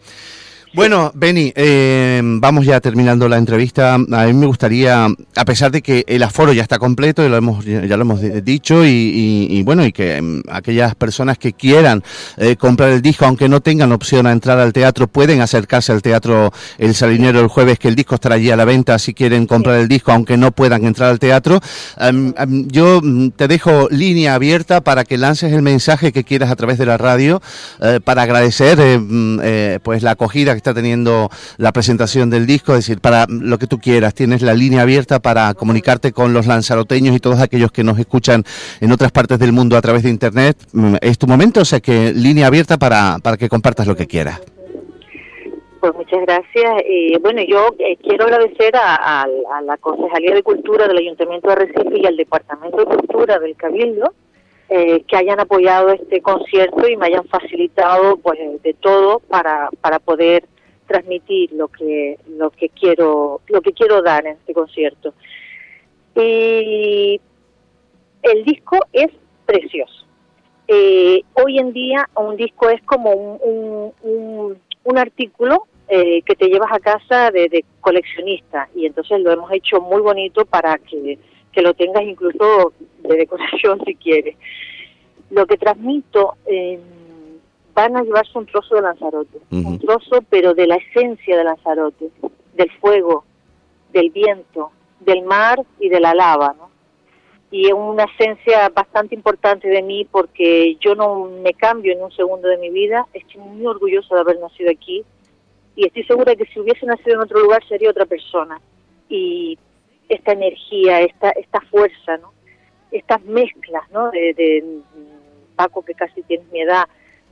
Bueno, 0.75 1.13
Beni, 1.15 1.53
eh, 1.55 2.19
vamos 2.21 2.65
ya 2.65 2.81
terminando 2.81 3.29
la 3.29 3.37
entrevista. 3.37 3.93
A 3.93 3.97
mí 3.97 4.33
me 4.33 4.45
gustaría, 4.45 5.05
a 5.05 5.45
pesar 5.45 5.71
de 5.71 5.81
que 5.81 6.03
el 6.05 6.21
aforo 6.21 6.51
ya 6.51 6.63
está 6.63 6.79
completo, 6.79 7.23
ya 7.23 7.29
lo 7.29 7.37
hemos 8.01 8.21
dicho, 8.43 8.85
y, 8.85 9.63
bueno, 9.63 9.85
y 9.85 9.93
que 9.93 10.17
em, 10.17 10.43
aquellas 10.49 10.93
personas 10.95 11.37
que 11.37 11.53
quieran 11.53 12.03
eh, 12.35 12.57
comprar 12.57 12.89
el 12.89 13.01
disco, 13.01 13.23
aunque 13.25 13.47
no 13.47 13.61
tengan 13.61 13.93
opción 13.93 14.27
a 14.27 14.33
entrar 14.33 14.59
al 14.59 14.73
teatro, 14.73 15.07
pueden 15.07 15.39
acercarse 15.39 15.93
al 15.93 16.01
teatro 16.01 16.51
El 16.77 16.93
Salinero 16.93 17.39
el 17.39 17.47
jueves, 17.47 17.79
que 17.79 17.87
el 17.87 17.95
disco 17.95 18.15
estará 18.15 18.35
allí 18.35 18.51
a 18.51 18.57
la 18.57 18.65
venta 18.65 18.99
si 18.99 19.13
quieren 19.13 19.47
comprar 19.47 19.79
el 19.79 19.87
disco, 19.87 20.11
aunque 20.11 20.35
no 20.35 20.51
puedan 20.51 20.83
entrar 20.83 21.09
al 21.09 21.19
teatro. 21.19 21.61
Yo 22.67 22.99
mm, 23.01 23.29
te 23.29 23.47
dejo 23.47 23.87
línea 23.91 24.35
abierta 24.35 24.81
para 24.81 25.05
que 25.05 25.17
lances 25.17 25.53
el 25.53 25.61
mensaje 25.61 26.11
que 26.11 26.25
quieras 26.25 26.51
a 26.51 26.57
través 26.57 26.77
de 26.77 26.85
la 26.85 26.97
radio, 26.97 27.41
eh, 27.81 28.01
para 28.03 28.23
agradecer 28.23 28.99
mm, 28.99 29.39
pues 29.81 30.03
la 30.03 30.11
acogida 30.11 30.51
que 30.51 30.64
está 30.65 30.73
teniendo 30.73 31.29
la 31.57 31.71
presentación 31.71 32.31
del 32.31 32.47
disco, 32.47 32.71
es 32.71 32.79
decir, 32.79 32.99
para 32.99 33.27
lo 33.29 33.59
que 33.59 33.67
tú 33.67 33.77
quieras, 33.77 34.15
tienes 34.15 34.41
la 34.41 34.55
línea 34.55 34.81
abierta 34.81 35.19
para 35.19 35.53
comunicarte 35.53 36.11
con 36.11 36.33
los 36.33 36.47
lanzaroteños 36.47 37.15
y 37.15 37.19
todos 37.19 37.39
aquellos 37.39 37.71
que 37.71 37.83
nos 37.83 37.99
escuchan 37.99 38.43
en 38.81 38.91
otras 38.91 39.11
partes 39.11 39.37
del 39.37 39.51
mundo 39.51 39.77
a 39.77 39.81
través 39.81 40.01
de 40.01 40.09
internet. 40.09 40.57
Mm, 40.73 40.95
es 41.01 41.19
tu 41.19 41.27
momento, 41.27 41.61
o 41.61 41.65
sea 41.65 41.79
que 41.81 42.11
línea 42.13 42.47
abierta 42.47 42.77
para, 42.77 43.17
para 43.21 43.37
que 43.37 43.47
compartas 43.47 43.85
lo 43.85 43.95
que 43.95 44.07
quieras. 44.07 44.41
Pues 45.79 45.93
muchas 45.93 46.21
gracias. 46.21 46.81
Eh, 46.83 47.19
bueno, 47.21 47.43
yo 47.47 47.75
eh, 47.77 47.95
quiero 48.01 48.25
agradecer 48.25 48.75
a, 48.75 49.21
a, 49.21 49.61
la 49.61 49.77
Concejalía 49.77 50.33
de 50.33 50.41
Cultura 50.41 50.87
del 50.87 50.97
Ayuntamiento 50.97 51.49
de 51.49 51.55
Recife 51.57 51.99
y 52.01 52.07
al 52.07 52.17
Departamento 52.17 52.77
de 52.77 52.85
Cultura 52.85 53.37
del 53.37 53.55
Cabildo 53.55 54.13
eh, 54.67 55.03
que 55.07 55.15
hayan 55.15 55.39
apoyado 55.39 55.89
este 55.89 56.21
concierto 56.21 56.87
y 56.87 56.97
me 56.97 57.05
hayan 57.05 57.25
facilitado 57.25 58.17
pues 58.17 58.39
de 58.63 58.73
todo 58.73 59.19
para, 59.19 59.69
para 59.79 59.99
poder 59.99 60.43
transmitir 60.87 61.51
lo 61.53 61.67
que 61.67 62.17
lo 62.27 62.51
que 62.51 62.69
quiero 62.69 63.41
lo 63.47 63.61
que 63.61 63.73
quiero 63.73 64.01
dar 64.01 64.25
en 64.25 64.33
este 64.33 64.53
concierto. 64.53 65.13
Y 66.15 67.19
el 68.21 68.43
disco 68.45 68.79
es 68.93 69.07
precioso. 69.45 70.05
Eh, 70.67 71.21
hoy 71.33 71.59
en 71.59 71.73
día 71.73 72.09
un 72.15 72.35
disco 72.35 72.69
es 72.69 72.81
como 72.83 73.11
un, 73.11 73.91
un, 74.01 74.57
un, 74.83 74.97
artículo 74.97 75.67
eh, 75.87 76.23
que 76.23 76.35
te 76.35 76.47
llevas 76.47 76.71
a 76.71 76.79
casa 76.79 77.29
de, 77.29 77.63
coleccionista. 77.81 78.67
Y 78.75 78.87
entonces 78.87 79.19
lo 79.21 79.31
hemos 79.31 79.51
hecho 79.51 79.79
muy 79.79 80.01
bonito 80.01 80.45
para 80.45 80.77
que, 80.79 81.19
que 81.51 81.61
lo 81.61 81.75
tengas 81.75 82.03
incluso 82.03 82.73
de 83.03 83.15
decoración 83.15 83.79
si 83.85 83.95
quieres. 83.95 84.35
Lo 85.29 85.45
que 85.45 85.57
transmito 85.57 86.35
eh, 86.47 86.79
van 87.75 87.97
a 87.97 88.03
llevarse 88.03 88.37
un 88.37 88.45
trozo 88.45 88.75
de 88.75 88.81
Lanzarote, 88.81 89.37
un 89.51 89.77
trozo 89.79 90.23
pero 90.29 90.53
de 90.53 90.65
la 90.65 90.77
esencia 90.77 91.37
de 91.37 91.43
Lanzarote, 91.43 92.09
del 92.53 92.71
fuego, 92.79 93.25
del 93.91 94.09
viento, 94.11 94.71
del 95.01 95.23
mar 95.23 95.61
y 95.79 95.89
de 95.89 95.99
la 95.99 96.13
lava, 96.13 96.55
¿no? 96.57 96.69
Y 97.51 97.67
es 97.67 97.73
una 97.73 98.05
esencia 98.05 98.69
bastante 98.69 99.13
importante 99.13 99.67
de 99.67 99.81
mí 99.83 100.07
porque 100.09 100.77
yo 100.79 100.95
no 100.95 101.25
me 101.25 101.53
cambio 101.53 101.93
en 101.93 102.01
un 102.01 102.11
segundo 102.11 102.47
de 102.47 102.57
mi 102.57 102.69
vida, 102.69 103.05
estoy 103.13 103.41
muy 103.41 103.65
orgullosa 103.67 104.15
de 104.15 104.21
haber 104.21 104.39
nacido 104.39 104.71
aquí 104.71 105.03
y 105.75 105.85
estoy 105.85 106.03
segura 106.05 106.35
que 106.35 106.45
si 106.45 106.59
hubiese 106.59 106.85
nacido 106.85 107.15
en 107.15 107.21
otro 107.21 107.39
lugar 107.41 107.61
sería 107.67 107.89
otra 107.89 108.05
persona. 108.05 108.59
Y 109.09 109.59
esta 110.07 110.31
energía, 110.31 111.01
esta, 111.01 111.29
esta 111.31 111.59
fuerza, 111.61 112.17
¿no? 112.17 112.31
Estas 112.91 113.23
mezclas, 113.25 113.83
¿no? 113.91 114.09
de 114.11 114.81
Paco, 115.55 115.83
que 115.83 115.93
casi 115.93 116.21
tienes 116.23 116.49
mi 116.51 116.61
edad, 116.61 116.85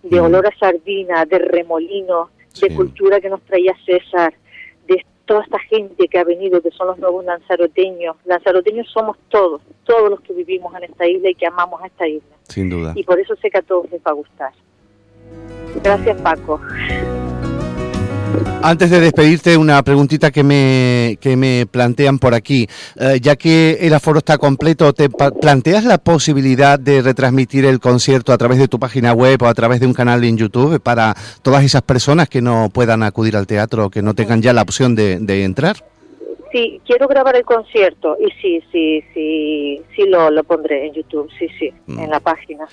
de 0.04 0.20
olor 0.20 0.46
a 0.46 0.58
sardina, 0.58 1.26
de 1.26 1.40
remolino, 1.40 2.30
de 2.60 2.76
cultura 2.76 3.20
que 3.20 3.30
nos 3.30 3.42
traía 3.42 3.74
César, 3.86 4.34
de 4.88 5.04
toda 5.26 5.44
esta 5.44 5.60
gente 5.60 6.08
que 6.08 6.20
ha 6.20 6.24
venido, 6.24 6.62
que 6.62 6.72
son 6.72 6.88
los 6.88 7.00
nuevos 7.00 7.26
lanzaroteños. 7.26 8.16
Lanzaroteños 8.26 8.88
somos 8.92 9.18
todos, 9.30 9.62
todos 9.86 10.10
los 10.10 10.22
que 10.22 10.34
vivimos 10.34 10.74
en 10.76 10.84
esta 10.84 11.08
isla 11.08 11.30
y 11.30 11.36
que 11.36 11.48
amamos 11.48 11.82
a 11.82 11.88
esta 11.88 12.08
isla. 12.08 12.36
Sin 12.44 12.70
duda. 12.70 12.94
Y 12.96 13.04
por 13.04 13.20
eso 13.20 13.36
sé 13.38 13.50
que 13.50 13.58
a 13.58 13.62
todos 13.62 13.90
les 13.92 14.02
va 14.02 14.12
a 14.12 14.16
gustar. 14.16 14.54
Gracias, 15.82 16.22
Paco. 16.22 16.60
Antes 18.66 18.90
de 18.92 19.02
despedirte, 19.02 19.58
una 19.58 19.84
preguntita 19.84 20.32
que 20.32 20.42
me, 20.42 21.18
que 21.20 21.36
me 21.36 21.66
plantean 21.70 22.18
por 22.18 22.34
aquí. 22.34 22.70
Eh, 22.96 23.20
ya 23.22 23.36
que 23.36 23.78
el 23.82 23.94
aforo 23.94 24.20
está 24.20 24.38
completo, 24.38 24.94
¿te 24.94 25.10
planteas 25.10 25.84
la 25.84 25.98
posibilidad 25.98 26.80
de 26.80 27.02
retransmitir 27.02 27.66
el 27.66 27.82
concierto 27.82 28.32
a 28.32 28.38
través 28.38 28.60
de 28.60 28.70
tu 28.70 28.80
página 28.80 29.12
web 29.12 29.42
o 29.44 29.48
a 29.48 29.54
través 29.54 29.82
de 29.82 29.88
un 29.88 29.94
canal 29.94 30.24
en 30.24 30.38
YouTube 30.38 30.80
para 30.80 31.14
todas 31.42 31.66
esas 31.66 31.82
personas 31.82 32.30
que 32.30 32.42
no 32.42 32.70
puedan 32.74 33.04
acudir 33.04 33.36
al 33.36 33.48
teatro 33.48 33.88
o 33.88 33.90
que 33.90 34.02
no 34.02 34.16
tengan 34.16 34.42
ya 34.42 34.54
la 34.54 34.62
opción 34.62 34.96
de, 34.96 35.20
de 35.20 35.44
entrar? 35.44 35.84
Sí, 36.54 36.80
quiero 36.86 37.08
grabar 37.08 37.36
el 37.36 37.46
concierto 37.46 38.16
y 38.20 38.30
sí, 38.40 38.64
sí, 38.72 39.04
sí, 39.12 39.82
sí 39.96 40.04
lo, 40.08 40.30
lo 40.30 40.44
pondré 40.44 40.86
en 40.86 40.94
YouTube, 40.94 41.28
sí, 41.40 41.48
sí, 41.58 41.74
mm. 41.88 41.98
en 41.98 42.10
la 42.12 42.20
página. 42.20 42.68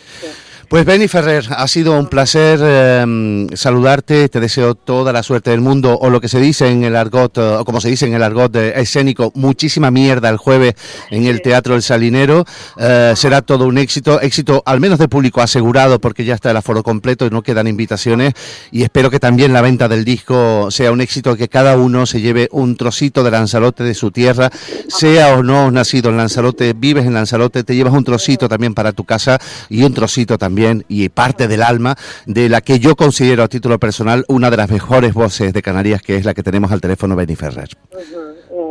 Pues 0.69 0.85
Benny 0.85 1.09
Ferrer, 1.09 1.47
ha 1.49 1.67
sido 1.67 1.99
un 1.99 2.07
placer 2.07 2.61
em, 2.63 3.49
saludarte, 3.55 4.29
te 4.29 4.39
deseo 4.39 4.75
toda 4.75 5.15
la 5.15 5.23
suerte 5.23 5.51
del 5.51 5.63
mundo, 5.63 5.99
o 5.99 6.11
lo 6.11 6.21
que 6.21 6.29
se 6.29 6.39
dice 6.41 6.69
en 6.69 6.85
el 6.85 6.95
argot, 6.95 7.39
eh, 7.39 7.41
o 7.41 7.65
como 7.65 7.81
se 7.81 7.89
dice 7.89 8.07
en 8.07 8.13
el 8.13 8.23
argot 8.23 8.55
escénico, 8.55 9.33
muchísima 9.35 9.91
mierda 9.91 10.29
el 10.29 10.37
jueves 10.37 10.75
en 11.11 11.25
el 11.25 11.41
Teatro 11.41 11.75
El 11.75 11.81
Salinero, 11.83 12.45
eh, 12.77 13.15
será 13.17 13.41
todo 13.41 13.67
un 13.67 13.79
éxito, 13.79 14.21
éxito 14.21 14.63
al 14.67 14.79
menos 14.79 14.99
de 14.99 15.09
público 15.09 15.41
asegurado, 15.41 15.99
porque 16.01 16.27
ya 16.27 16.35
está 16.35 16.51
el 16.51 16.59
aforo 16.59 16.83
completo 16.83 17.25
y 17.25 17.31
no 17.31 17.41
quedan 17.43 17.67
invitaciones, 17.67 18.35
y 18.71 18.83
espero 18.83 19.11
que 19.11 19.19
también 19.19 19.55
la 19.55 19.63
venta 19.63 19.89
del 19.89 20.05
disco 20.05 20.71
sea 20.71 20.93
un 20.93 21.01
éxito, 21.01 21.35
que 21.35 21.49
cada 21.49 21.79
uno 21.79 22.05
se 22.05 22.21
lleve 22.21 22.49
un 22.53 22.77
trocito 22.77 23.25
de 23.25 23.31
Lanzarote 23.31 23.70
de 23.79 23.95
su 23.95 24.11
tierra, 24.11 24.51
sea 24.89 25.37
o 25.37 25.43
no 25.43 25.71
nacido 25.71 26.11
en 26.11 26.17
Lanzarote, 26.17 26.73
vives 26.75 27.07
en 27.07 27.15
Lanzarote, 27.15 27.65
te 27.65 27.75
llevas 27.75 27.95
un 27.95 28.05
trocito 28.05 28.49
también 28.49 28.75
para 28.75 28.93
tu 28.93 29.05
casa 29.05 29.39
y 29.69 29.83
un 29.85 29.95
trocito 29.95 30.39
también 30.39 30.85
y 30.89 31.09
parte 31.09 31.49
del 31.49 31.63
alma 31.63 31.97
de 32.27 32.49
la 32.49 32.61
que 32.61 32.79
yo 32.79 32.97
considero 32.97 33.43
a 33.43 33.49
título 33.49 33.79
personal 33.79 34.25
una 34.29 34.51
de 34.51 34.57
las 34.57 34.71
mejores 34.71 35.15
voces 35.15 35.53
de 35.53 35.63
Canarias, 35.63 36.03
que 36.03 36.17
es 36.17 36.25
la 36.25 36.35
que 36.35 36.43
tenemos 36.43 36.73
al 36.73 36.81
teléfono 36.81 37.17
Benny 37.17 37.37
Ferrer. 37.37 37.69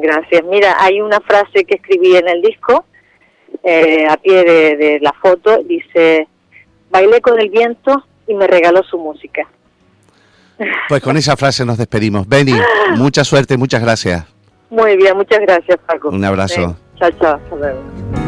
Gracias. 0.02 0.44
Mira, 0.46 0.76
hay 0.80 1.02
una 1.02 1.20
frase 1.20 1.66
que 1.66 1.76
escribí 1.76 2.16
en 2.16 2.28
el 2.28 2.42
disco, 2.42 2.86
eh, 3.64 4.06
a 4.10 4.18
pie 4.18 4.44
de, 4.44 5.00
la 5.02 5.14
foto, 5.14 5.62
dice, 5.64 6.28
bailé 6.90 7.22
con 7.22 7.40
el 7.40 7.50
viento 7.50 8.04
y 8.28 8.34
me 8.34 8.48
regaló 8.48 8.84
su 8.84 8.98
música. 8.98 9.48
Pues 10.88 11.02
con 11.02 11.16
esa 11.18 11.38
frase 11.38 11.66
nos 11.66 11.78
despedimos. 11.78 12.28
Benny, 12.28 12.54
mucha 12.96 13.24
suerte, 13.24 13.58
muchas 13.58 13.82
gracias. 13.82 14.26
Muy 14.70 14.98
bien, 14.98 15.18
muchas 15.18 15.40
gracias, 15.42 15.78
Paco. 15.86 16.10
Un 16.10 16.24
abrazo. 16.24 16.76
chao, 16.98 17.12
chao. 17.20 17.36
Hasta 17.36 17.56
luego. 17.56 18.19